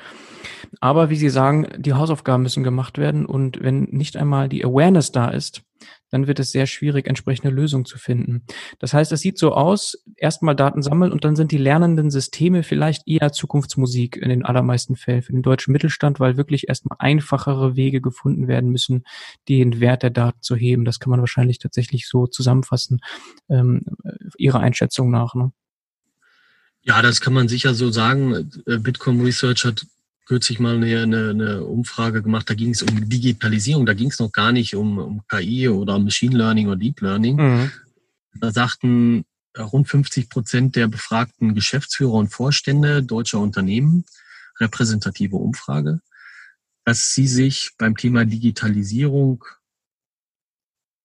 [0.80, 5.12] Aber wie Sie sagen, die Hausaufgaben müssen gemacht werden und wenn nicht einmal die Awareness
[5.12, 5.62] da ist,
[6.10, 8.42] dann wird es sehr schwierig, entsprechende Lösungen zu finden.
[8.78, 12.62] Das heißt, es sieht so aus, erstmal Daten sammeln und dann sind die lernenden Systeme
[12.62, 17.76] vielleicht eher Zukunftsmusik in den allermeisten Fällen für den deutschen Mittelstand, weil wirklich erstmal einfachere
[17.76, 19.04] Wege gefunden werden müssen,
[19.48, 20.84] den Wert der Daten zu heben.
[20.84, 23.00] Das kann man wahrscheinlich tatsächlich so zusammenfassen,
[23.48, 23.82] ähm,
[24.38, 25.34] Ihrer Einschätzung nach.
[25.34, 25.52] Ne?
[26.82, 28.50] Ja, das kann man sicher so sagen.
[28.64, 29.86] Bitcoin Research hat
[30.30, 34.20] kürzlich mal eine, eine, eine Umfrage gemacht, da ging es um Digitalisierung, da ging es
[34.20, 37.34] noch gar nicht um, um KI oder Machine Learning oder Deep Learning.
[37.34, 37.72] Mhm.
[38.34, 39.24] Da sagten
[39.58, 44.04] rund 50 Prozent der befragten Geschäftsführer und Vorstände deutscher Unternehmen,
[44.60, 46.00] repräsentative Umfrage,
[46.84, 49.44] dass sie sich beim Thema Digitalisierung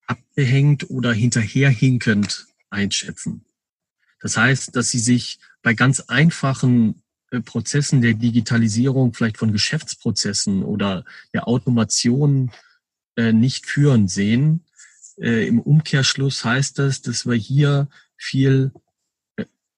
[0.05, 3.43] abgehängt oder hinterherhinkend einschätzen.
[4.21, 7.04] Das heißt, dass sie sich bei ganz einfachen äh,
[7.45, 12.51] Prozessen der Digitalisierung, vielleicht von Geschäftsprozessen oder der Automation
[13.15, 14.65] äh, nicht führen sehen.
[15.17, 18.71] Äh, Im Umkehrschluss heißt das, dass wir hier viel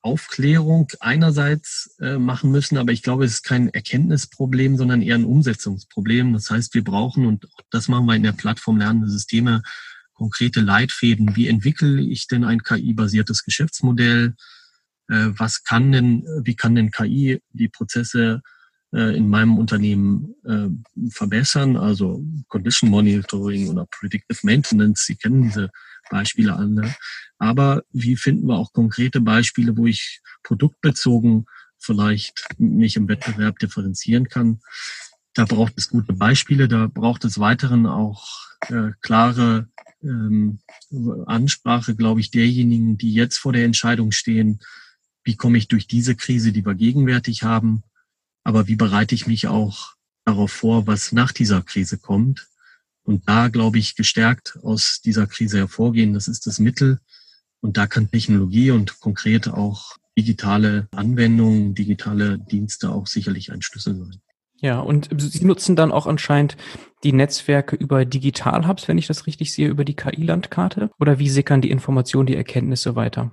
[0.02, 6.32] Aufklärung einerseits machen müssen, aber ich glaube, es ist kein Erkenntnisproblem, sondern eher ein Umsetzungsproblem.
[6.32, 9.64] Das heißt, wir brauchen, und das machen wir in der Plattform Lernende Systeme,
[10.14, 11.36] konkrete Leitfäden.
[11.36, 14.36] Wie entwickle ich denn ein KI-basiertes Geschäftsmodell?
[15.10, 18.42] Äh, was kann denn, wie kann denn KI die Prozesse
[18.94, 21.78] äh, in meinem Unternehmen äh, verbessern?
[21.78, 25.06] Also Condition Monitoring oder Predictive Maintenance.
[25.06, 25.70] Sie kennen diese
[26.10, 26.96] Beispiele alle.
[27.38, 31.46] Aber wie finden wir auch konkrete Beispiele, wo ich produktbezogen
[31.78, 34.60] vielleicht mich im Wettbewerb differenzieren kann?
[35.34, 38.26] Da braucht es gute Beispiele, da braucht es weiteren auch
[38.70, 39.70] äh, klare
[40.02, 40.60] ähm,
[41.28, 44.60] Ansprache, glaube ich, derjenigen, die jetzt vor der Entscheidung stehen,
[45.28, 47.84] wie komme ich durch diese Krise, die wir gegenwärtig haben,
[48.46, 52.48] aber wie bereite ich mich auch darauf vor, was nach dieser Krise kommt.
[53.04, 57.00] Und da, glaube ich, gestärkt aus dieser Krise hervorgehen, das ist das Mittel.
[57.60, 63.96] Und da kann Technologie und konkret auch digitale Anwendungen, digitale Dienste auch sicherlich ein Schlüssel
[63.96, 64.22] sein.
[64.62, 66.56] Ja, und Sie nutzen dann auch anscheinend
[67.04, 70.90] die Netzwerke über Digital-Hubs, wenn ich das richtig sehe, über die KI-Landkarte?
[71.00, 73.32] Oder wie sickern die Informationen, die Erkenntnisse weiter?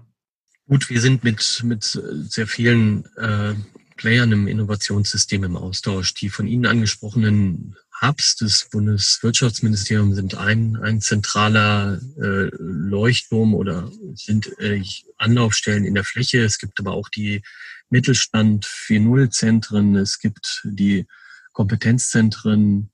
[0.67, 3.55] Gut, wir sind mit, mit sehr vielen äh,
[3.97, 6.15] Playern im Innovationssystem im Austausch.
[6.15, 14.59] Die von Ihnen angesprochenen Hubs des Bundeswirtschaftsministeriums sind ein, ein zentraler äh, Leuchtturm oder sind
[14.59, 14.83] äh,
[15.19, 16.43] Anlaufstellen in der Fläche.
[16.43, 17.43] Es gibt aber auch die
[17.91, 21.07] Mittelstand 4.0 Zentren, es gibt die
[21.53, 22.91] Kompetenzzentren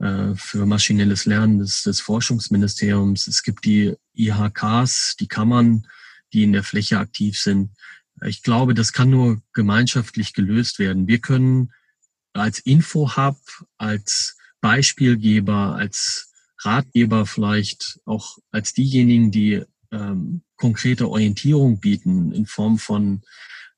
[0.00, 5.86] äh, für maschinelles Lernen des, des Forschungsministeriums, es gibt die IHKs, die Kammern,
[6.32, 7.70] die in der Fläche aktiv sind.
[8.24, 11.08] Ich glaube, das kann nur gemeinschaftlich gelöst werden.
[11.08, 11.72] Wir können
[12.32, 13.38] als Info-Hub,
[13.78, 22.78] als Beispielgeber, als Ratgeber vielleicht auch als diejenigen, die ähm, konkrete Orientierung bieten in Form
[22.78, 23.22] von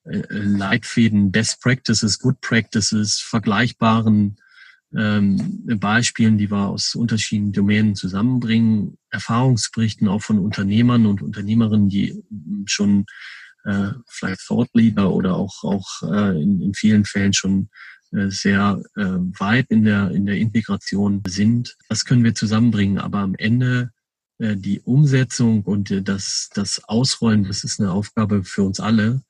[0.04, 4.36] äh, Leitfäden, Best Practices, Good Practices, vergleichbaren
[4.96, 12.22] ähm, Beispielen, die wir aus unterschiedlichen Domänen zusammenbringen, Erfahrungsberichten auch von Unternehmern und Unternehmerinnen, die
[12.66, 13.06] schon
[13.64, 17.68] äh, vielleicht Thought Leader oder auch, auch äh, in, in vielen Fällen schon
[18.12, 19.02] äh, sehr äh,
[19.38, 21.76] weit in der, in der Integration sind.
[21.88, 23.90] Das können wir zusammenbringen, aber am Ende
[24.38, 29.22] äh, die Umsetzung und äh, das, das Ausrollen, das ist eine Aufgabe für uns alle.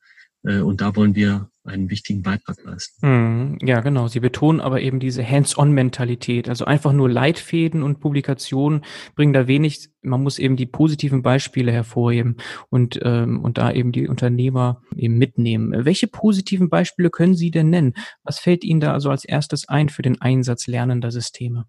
[0.43, 3.07] Äh, und da wollen wir einen wichtigen Beitrag leisten.
[3.07, 3.59] Mhm.
[3.63, 4.09] Ja, genau.
[4.09, 6.49] Sie betonen aber eben diese Hands-on-Mentalität.
[6.49, 8.85] Also einfach nur Leitfäden und Publikationen
[9.17, 9.89] bringen da wenig.
[10.03, 12.37] Man muss eben die positiven Beispiele hervorheben
[12.69, 15.85] und, ähm, und da eben die Unternehmer eben mitnehmen.
[15.85, 17.95] Welche positiven Beispiele können Sie denn nennen?
[18.23, 21.67] Was fällt Ihnen da also als erstes ein für den Einsatz lernender Systeme?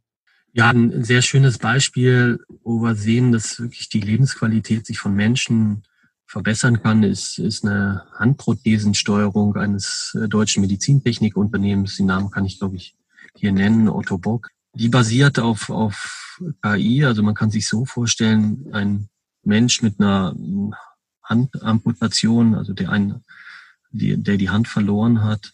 [0.51, 5.83] Ja, ein sehr schönes Beispiel, wo wir sehen, dass wirklich die Lebensqualität sich von Menschen
[6.27, 11.97] verbessern kann, ist, ist eine Handprothesensteuerung eines äh, deutschen Medizintechnikunternehmens.
[11.97, 12.95] Den Namen kann ich, glaube ich,
[13.35, 14.49] hier nennen, Otto Bock.
[14.73, 17.05] Die basiert auf, auf KI.
[17.05, 19.09] Also man kann sich so vorstellen, ein
[19.43, 20.35] Mensch mit einer
[21.23, 23.23] Handamputation, also der, ein,
[23.91, 25.53] die, der die Hand verloren hat,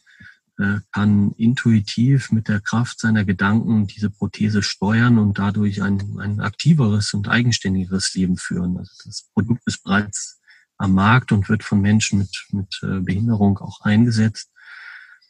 [0.57, 6.39] äh, kann intuitiv mit der Kraft seiner Gedanken diese Prothese steuern und dadurch ein, ein
[6.39, 8.77] aktiveres und eigenständigeres Leben führen.
[8.77, 10.40] Also das Produkt ist bereits
[10.81, 14.51] am Markt und wird von Menschen mit, mit äh, Behinderung auch eingesetzt.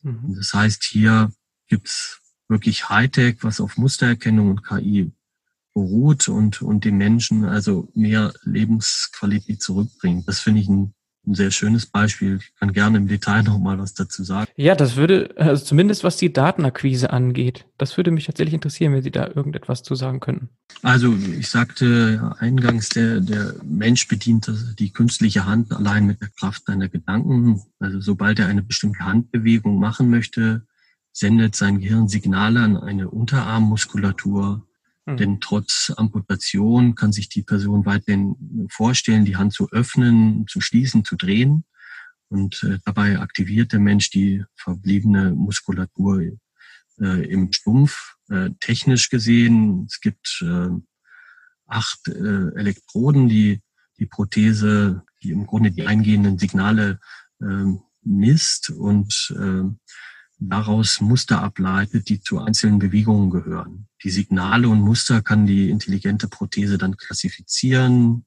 [0.02, 0.36] Mhm.
[0.36, 1.32] Das heißt, hier
[1.68, 5.12] gibt's wirklich Hightech, was auf Mustererkennung und KI
[5.74, 10.28] beruht und, und den Menschen also mehr Lebensqualität zurückbringt.
[10.28, 10.94] Das finde ich ein
[11.28, 12.40] ein sehr schönes Beispiel.
[12.42, 14.50] Ich kann gerne im Detail noch mal was dazu sagen.
[14.56, 19.04] Ja, das würde, also zumindest was die Datenakquise angeht, das würde mich tatsächlich interessieren, wenn
[19.04, 20.50] Sie da irgendetwas zu sagen könnten.
[20.82, 26.66] Also ich sagte eingangs, der, der Mensch bedient die künstliche Hand allein mit der Kraft
[26.66, 27.62] seiner Gedanken.
[27.80, 30.66] Also sobald er eine bestimmte Handbewegung machen möchte,
[31.14, 34.66] sendet sein Gehirn Signale an eine Unterarmmuskulatur,
[35.06, 35.18] Mhm.
[35.18, 41.06] Denn trotz Amputation kann sich die Person weiterhin vorstellen, die Hand zu öffnen, zu schließen,
[41.06, 41.66] zu drehen.
[42.30, 46.22] Und äh, dabei aktiviert der Mensch die verbliebene Muskulatur
[47.00, 49.86] äh, im Stumpf äh, technisch gesehen.
[49.90, 50.70] Es gibt äh,
[51.66, 53.62] acht äh, Elektroden, die
[54.00, 57.00] die Prothese, die im Grunde die eingehenden Signale
[57.40, 57.66] äh,
[58.04, 59.64] misst und äh,
[60.42, 63.88] daraus Muster ableitet, die zu einzelnen Bewegungen gehören.
[64.04, 68.26] Die Signale und Muster kann die intelligente Prothese dann klassifizieren,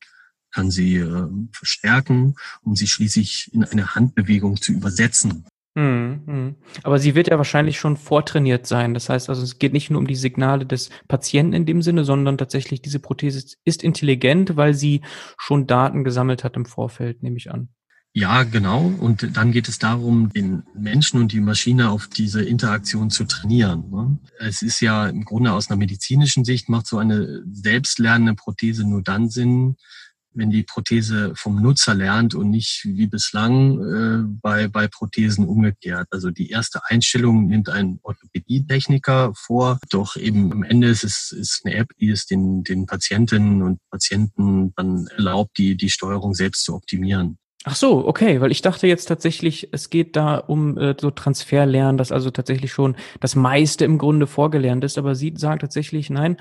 [0.52, 5.44] kann sie äh, verstärken, um sie schließlich in eine Handbewegung zu übersetzen.
[5.76, 6.54] Hm, hm.
[6.84, 8.94] Aber sie wird ja wahrscheinlich schon vortrainiert sein.
[8.94, 12.04] Das heißt also, es geht nicht nur um die Signale des Patienten in dem Sinne,
[12.04, 15.00] sondern tatsächlich diese Prothese ist intelligent, weil sie
[15.36, 17.70] schon Daten gesammelt hat im Vorfeld, nehme ich an.
[18.16, 18.92] Ja, genau.
[19.00, 23.90] Und dann geht es darum, den Menschen und die Maschine auf diese Interaktion zu trainieren.
[23.90, 24.18] Ne?
[24.38, 29.02] Es ist ja im Grunde aus einer medizinischen Sicht macht so eine selbstlernende Prothese nur
[29.02, 29.74] dann Sinn,
[30.32, 36.06] wenn die Prothese vom Nutzer lernt und nicht wie bislang äh, bei, bei Prothesen umgekehrt.
[36.12, 41.62] Also die erste Einstellung nimmt ein Orthopädietechniker vor, doch eben am Ende ist es ist
[41.64, 46.62] eine App, die es den, den Patientinnen und Patienten dann erlaubt, die, die Steuerung selbst
[46.64, 47.38] zu optimieren.
[47.66, 51.96] Ach so, okay, weil ich dachte jetzt tatsächlich, es geht da um äh, so Transferlernen,
[51.96, 56.36] dass also tatsächlich schon das meiste im Grunde vorgelernt ist, aber sie sagt tatsächlich, nein,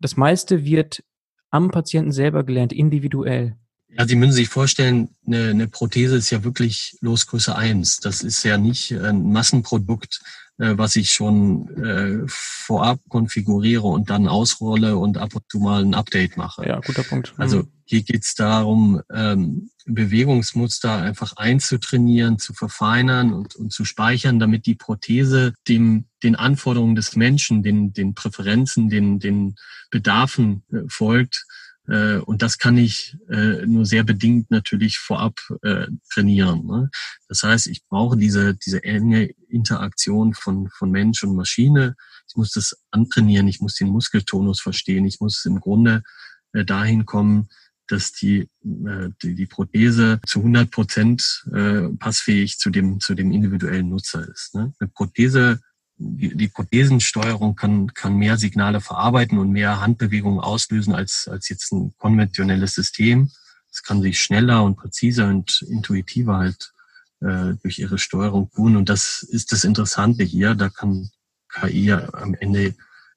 [0.00, 1.02] das meiste wird
[1.50, 3.56] am Patienten selber gelernt, individuell?
[3.88, 7.98] Ja, Sie müssen sich vorstellen, eine, eine Prothese ist ja wirklich Losgröße eins.
[7.98, 10.20] Das ist ja nicht ein Massenprodukt,
[10.58, 15.82] äh, was ich schon äh, vorab konfiguriere und dann ausrolle und ab und zu mal
[15.82, 16.64] ein Update mache.
[16.68, 17.34] Ja, guter Punkt.
[17.36, 24.66] Also hier geht's darum, ähm, Bewegungsmuster einfach einzutrainieren, zu verfeinern und, und zu speichern, damit
[24.66, 29.56] die Prothese dem, den Anforderungen des Menschen, den, den Präferenzen, den, den
[29.90, 31.46] Bedarfen äh, folgt.
[31.88, 36.66] Äh, und das kann ich äh, nur sehr bedingt natürlich vorab äh, trainieren.
[36.66, 36.90] Ne?
[37.26, 41.96] Das heißt, ich brauche diese, diese enge Interaktion von, von Mensch und Maschine.
[42.28, 46.04] Ich muss das antrainieren, ich muss den Muskeltonus verstehen, ich muss im Grunde
[46.52, 47.48] äh, dahin kommen,
[47.90, 53.32] dass die, äh, die, die Prothese zu 100 Prozent äh, passfähig zu dem, zu dem
[53.32, 54.54] individuellen Nutzer ist.
[54.54, 54.72] Ne?
[54.78, 55.60] Eine Prothese,
[55.96, 61.72] die, die Prothesensteuerung kann, kann mehr Signale verarbeiten und mehr Handbewegungen auslösen als, als jetzt
[61.72, 63.30] ein konventionelles System.
[63.70, 66.72] Es kann sich schneller und präziser und intuitiver halt
[67.20, 68.76] äh, durch ihre Steuerung tun.
[68.76, 70.54] Und das ist das Interessante hier.
[70.54, 71.10] Da kann
[71.48, 72.74] KI am Ende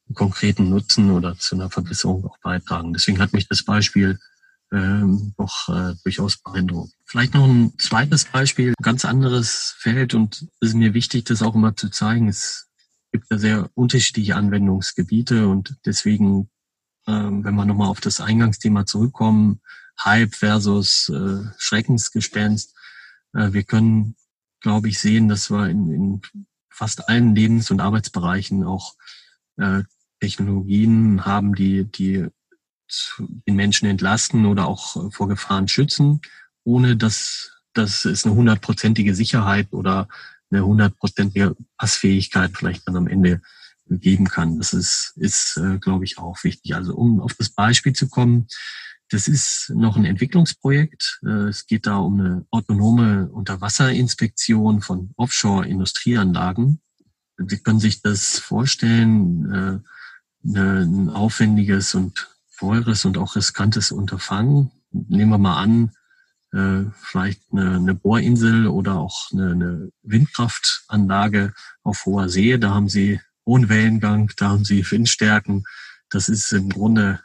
[0.07, 2.93] einen konkreten Nutzen oder zu einer Verbesserung auch beitragen.
[2.93, 4.19] Deswegen hat mich das Beispiel
[4.73, 6.93] ähm, doch äh, durchaus beeindruckend.
[7.05, 11.43] Vielleicht noch ein zweites Beispiel, ein ganz anderes Feld und es ist mir wichtig, das
[11.43, 12.27] auch immer zu zeigen.
[12.27, 12.69] Es
[13.11, 16.49] gibt da sehr unterschiedliche Anwendungsgebiete und deswegen,
[17.07, 19.61] ähm, wenn wir nochmal auf das Eingangsthema zurückkommen,
[20.03, 22.75] Hype versus äh, Schreckensgespenst,
[23.33, 24.15] äh, wir können,
[24.59, 26.21] glaube ich, sehen, dass wir in, in
[26.71, 28.95] fast allen Lebens- und Arbeitsbereichen auch
[29.57, 29.83] äh,
[30.19, 32.27] Technologien haben, die, die
[33.47, 36.21] den Menschen entlasten oder auch vor Gefahren schützen,
[36.63, 40.07] ohne dass, dass es eine hundertprozentige Sicherheit oder
[40.51, 43.41] eine hundertprozentige Passfähigkeit vielleicht dann am Ende
[43.89, 44.57] geben kann.
[44.57, 46.75] Das ist, ist äh, glaube ich, auch wichtig.
[46.75, 48.47] Also um auf das Beispiel zu kommen,
[49.09, 51.19] das ist noch ein Entwicklungsprojekt.
[51.23, 56.79] Äh, es geht da um eine autonome Unterwasserinspektion von Offshore-Industrieanlagen.
[57.37, 59.79] Sie können sich das vorstellen, äh,
[60.45, 62.29] ein aufwendiges und
[62.63, 64.71] teures und auch riskantes Unterfangen.
[64.91, 65.91] Nehmen wir mal an,
[66.53, 71.53] äh, vielleicht eine, eine Bohrinsel oder auch eine, eine Windkraftanlage
[71.83, 72.57] auf hoher See.
[72.57, 75.65] Da haben Sie hohen Wellengang, da haben Sie Windstärken.
[76.09, 77.19] Das ist im Grunde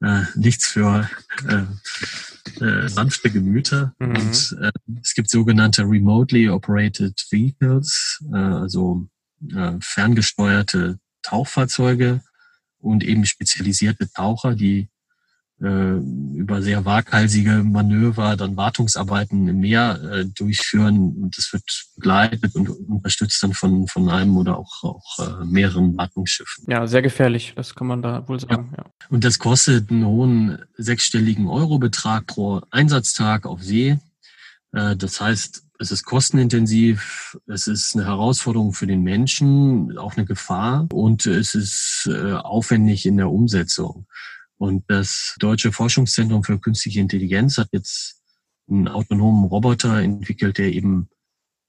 [0.00, 1.10] äh, nichts für
[1.46, 3.94] äh, äh, sanfte Gemüter.
[3.98, 4.16] Mhm.
[4.16, 4.70] Und äh,
[5.02, 9.06] es gibt sogenannte remotely operated vehicles, äh, also
[9.54, 12.22] äh, ferngesteuerte Tauchfahrzeuge
[12.80, 14.88] und eben spezialisierte Taucher, die
[15.60, 15.96] äh,
[16.36, 21.16] über sehr waghalsige Manöver dann Wartungsarbeiten im Meer äh, durchführen.
[21.20, 21.64] Und das wird
[21.96, 26.64] begleitet und unterstützt dann von, von einem oder auch, auch äh, mehreren Wartungsschiffen.
[26.68, 28.72] Ja, sehr gefährlich, das kann man da wohl sagen.
[28.76, 28.84] Ja.
[28.84, 28.90] ja.
[29.08, 33.98] Und das kostet einen hohen sechsstelligen Eurobetrag pro Einsatztag auf See.
[34.72, 40.26] Äh, das heißt, es ist kostenintensiv, es ist eine Herausforderung für den Menschen, auch eine
[40.26, 44.06] Gefahr und es ist äh, aufwendig in der Umsetzung.
[44.56, 48.20] Und das Deutsche Forschungszentrum für Künstliche Intelligenz hat jetzt
[48.68, 51.08] einen autonomen Roboter entwickelt, der eben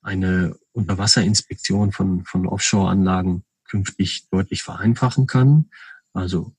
[0.01, 5.69] eine Unterwasserinspektion von, von Offshore-Anlagen künftig deutlich vereinfachen kann.
[6.13, 6.55] Also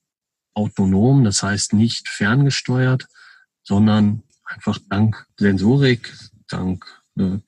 [0.53, 3.07] autonom, das heißt nicht ferngesteuert,
[3.63, 6.13] sondern einfach dank Sensorik,
[6.47, 7.00] dank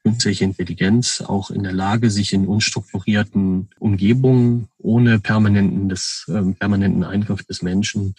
[0.03, 7.03] künstliche Intelligenz auch in der Lage, sich in unstrukturierten Umgebungen ohne permanenten, des, äh, permanenten
[7.03, 8.15] Eingriff des Menschen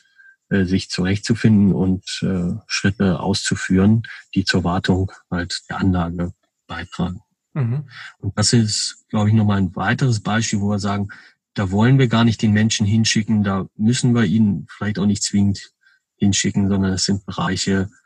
[0.49, 4.03] äh, sich zurechtzufinden und äh, Schritte auszuführen,
[4.35, 6.33] die zur Wartung halt der Anlage
[6.67, 7.21] beitragen.
[7.53, 7.89] Mhm.
[8.19, 11.09] Und das ist, glaube ich, nochmal ein weiteres Beispiel, wo wir sagen,
[11.55, 15.23] da wollen wir gar nicht den Menschen hinschicken, da müssen wir ihn vielleicht auch nicht
[15.23, 15.73] zwingend
[16.17, 18.04] hinschicken, sondern es sind Bereiche, äh,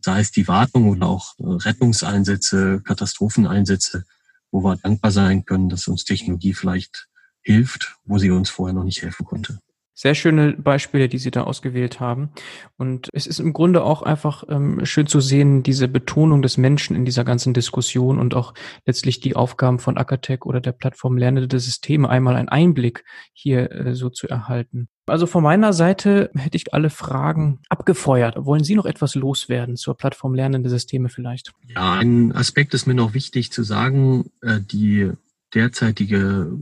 [0.00, 4.04] sei es die Wartung oder auch äh, Rettungseinsätze, Katastropheneinsätze,
[4.50, 7.08] wo wir dankbar sein können, dass uns Technologie vielleicht
[7.42, 9.58] hilft, wo sie uns vorher noch nicht helfen konnte.
[9.94, 12.30] Sehr schöne Beispiele, die Sie da ausgewählt haben.
[12.78, 16.96] Und es ist im Grunde auch einfach ähm, schön zu sehen, diese Betonung des Menschen
[16.96, 18.54] in dieser ganzen Diskussion und auch
[18.86, 23.94] letztlich die Aufgaben von Acatec oder der Plattform Lernende Systeme einmal einen Einblick hier äh,
[23.94, 24.88] so zu erhalten.
[25.06, 28.36] Also von meiner Seite hätte ich alle Fragen abgefeuert.
[28.38, 31.52] Wollen Sie noch etwas loswerden zur Plattform Lernende Systeme vielleicht?
[31.68, 34.30] Ja, ein Aspekt ist mir noch wichtig zu sagen.
[34.40, 35.10] Äh, die
[35.54, 36.52] derzeitige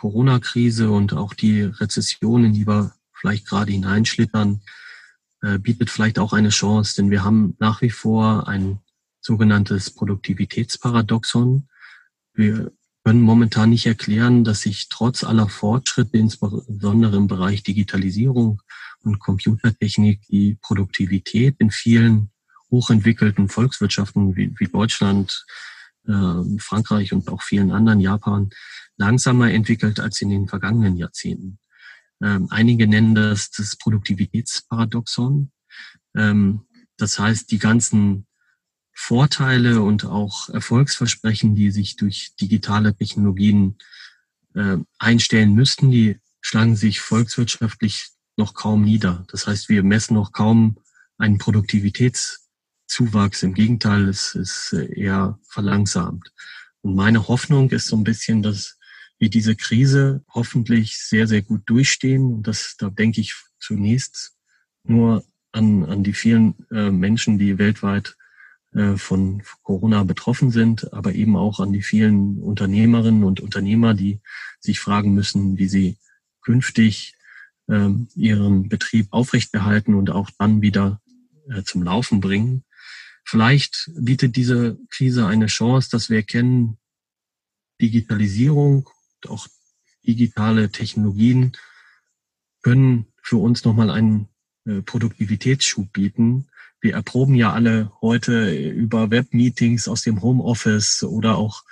[0.00, 4.62] Corona-Krise und auch die Rezession, in die wir vielleicht gerade hineinschlittern,
[5.42, 8.78] äh, bietet vielleicht auch eine Chance, denn wir haben nach wie vor ein
[9.20, 11.68] sogenanntes Produktivitätsparadoxon.
[12.32, 12.72] Wir
[13.04, 18.62] können momentan nicht erklären, dass sich trotz aller Fortschritte, insbesondere im Bereich Digitalisierung
[19.02, 22.30] und Computertechnik, die Produktivität in vielen
[22.70, 25.44] hochentwickelten Volkswirtschaften wie, wie Deutschland,
[26.06, 28.50] äh, Frankreich und auch vielen anderen, Japan,
[28.96, 31.58] langsamer entwickelt als in den vergangenen Jahrzehnten.
[32.22, 35.52] Ähm, einige nennen das das Produktivitätsparadoxon.
[36.14, 38.26] Ähm, das heißt, die ganzen
[38.92, 43.78] Vorteile und auch Erfolgsversprechen, die sich durch digitale Technologien
[44.98, 49.24] einstellen müssten, die schlagen sich volkswirtschaftlich noch kaum nieder.
[49.28, 50.76] Das heißt, wir messen noch kaum
[51.18, 51.38] einen
[52.90, 53.42] Produktivitätszuwachs.
[53.42, 56.32] Im Gegenteil, es ist eher verlangsamt.
[56.82, 58.78] Und meine Hoffnung ist so ein bisschen, dass
[59.18, 62.32] wir diese Krise hoffentlich sehr, sehr gut durchstehen.
[62.32, 64.32] Und das, da denke ich zunächst
[64.84, 68.16] nur an, an die vielen äh, Menschen, die weltweit
[68.72, 74.20] äh, von Corona betroffen sind, aber eben auch an die vielen Unternehmerinnen und Unternehmer, die
[74.58, 75.98] sich fragen müssen, wie sie
[76.40, 77.14] künftig
[77.68, 81.00] äh, ihren Betrieb aufrechterhalten und auch dann wieder
[81.50, 82.64] äh, zum Laufen bringen.
[83.24, 86.78] Vielleicht bietet diese Krise eine Chance, dass wir erkennen,
[87.80, 88.88] Digitalisierung
[89.28, 89.46] auch
[90.06, 91.52] digitale Technologien
[92.62, 94.28] können für uns nochmal einen
[94.66, 96.48] äh, Produktivitätsschub bieten.
[96.80, 101.62] Wir erproben ja alle heute über Webmeetings aus dem Homeoffice oder auch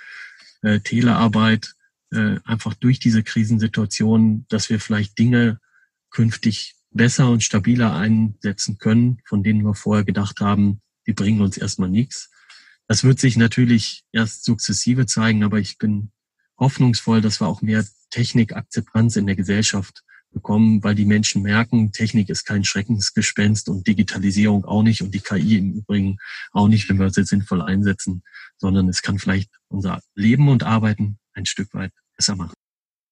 [0.61, 1.75] äh, Telearbeit
[2.11, 5.59] äh, einfach durch diese Krisensituation, dass wir vielleicht Dinge
[6.11, 11.57] künftig besser und stabiler einsetzen können, von denen wir vorher gedacht haben, die bringen uns
[11.57, 12.29] erstmal nichts.
[12.85, 16.11] Das wird sich natürlich erst sukzessive zeigen, aber ich bin
[16.59, 22.29] hoffnungsvoll, dass wir auch mehr Technikakzeptanz in der Gesellschaft bekommen, weil die Menschen merken, Technik
[22.29, 26.17] ist kein Schreckensgespenst und Digitalisierung auch nicht und die KI im Übrigen
[26.51, 28.21] auch nicht, wenn wir sie sinnvoll einsetzen,
[28.57, 32.53] sondern es kann vielleicht unser Leben und Arbeiten ein Stück weit besser machen.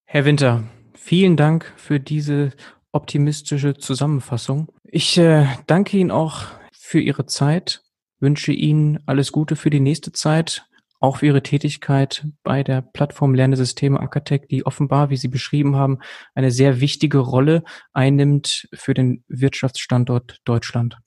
[0.05, 2.51] Herr Winter, vielen Dank für diese
[2.91, 4.71] optimistische Zusammenfassung.
[4.83, 7.81] Ich äh, danke Ihnen auch für Ihre Zeit,
[8.19, 10.67] wünsche Ihnen alles Gute für die nächste Zeit
[10.99, 15.99] auch für Ihre Tätigkeit bei der Plattform Lernesysteme Acatec, die offenbar, wie Sie beschrieben haben,
[16.33, 17.63] eine sehr wichtige Rolle
[17.93, 20.97] einnimmt für den Wirtschaftsstandort Deutschland.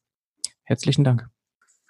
[0.64, 1.28] Herzlichen Dank.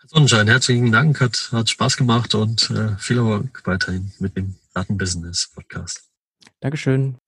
[0.01, 4.57] Herr Sonnenschein, herzlichen Dank, hat, hat Spaß gemacht und äh, viel Erfolg weiterhin mit dem
[4.73, 6.09] Datenbusiness Podcast.
[6.61, 7.19] Dankeschön.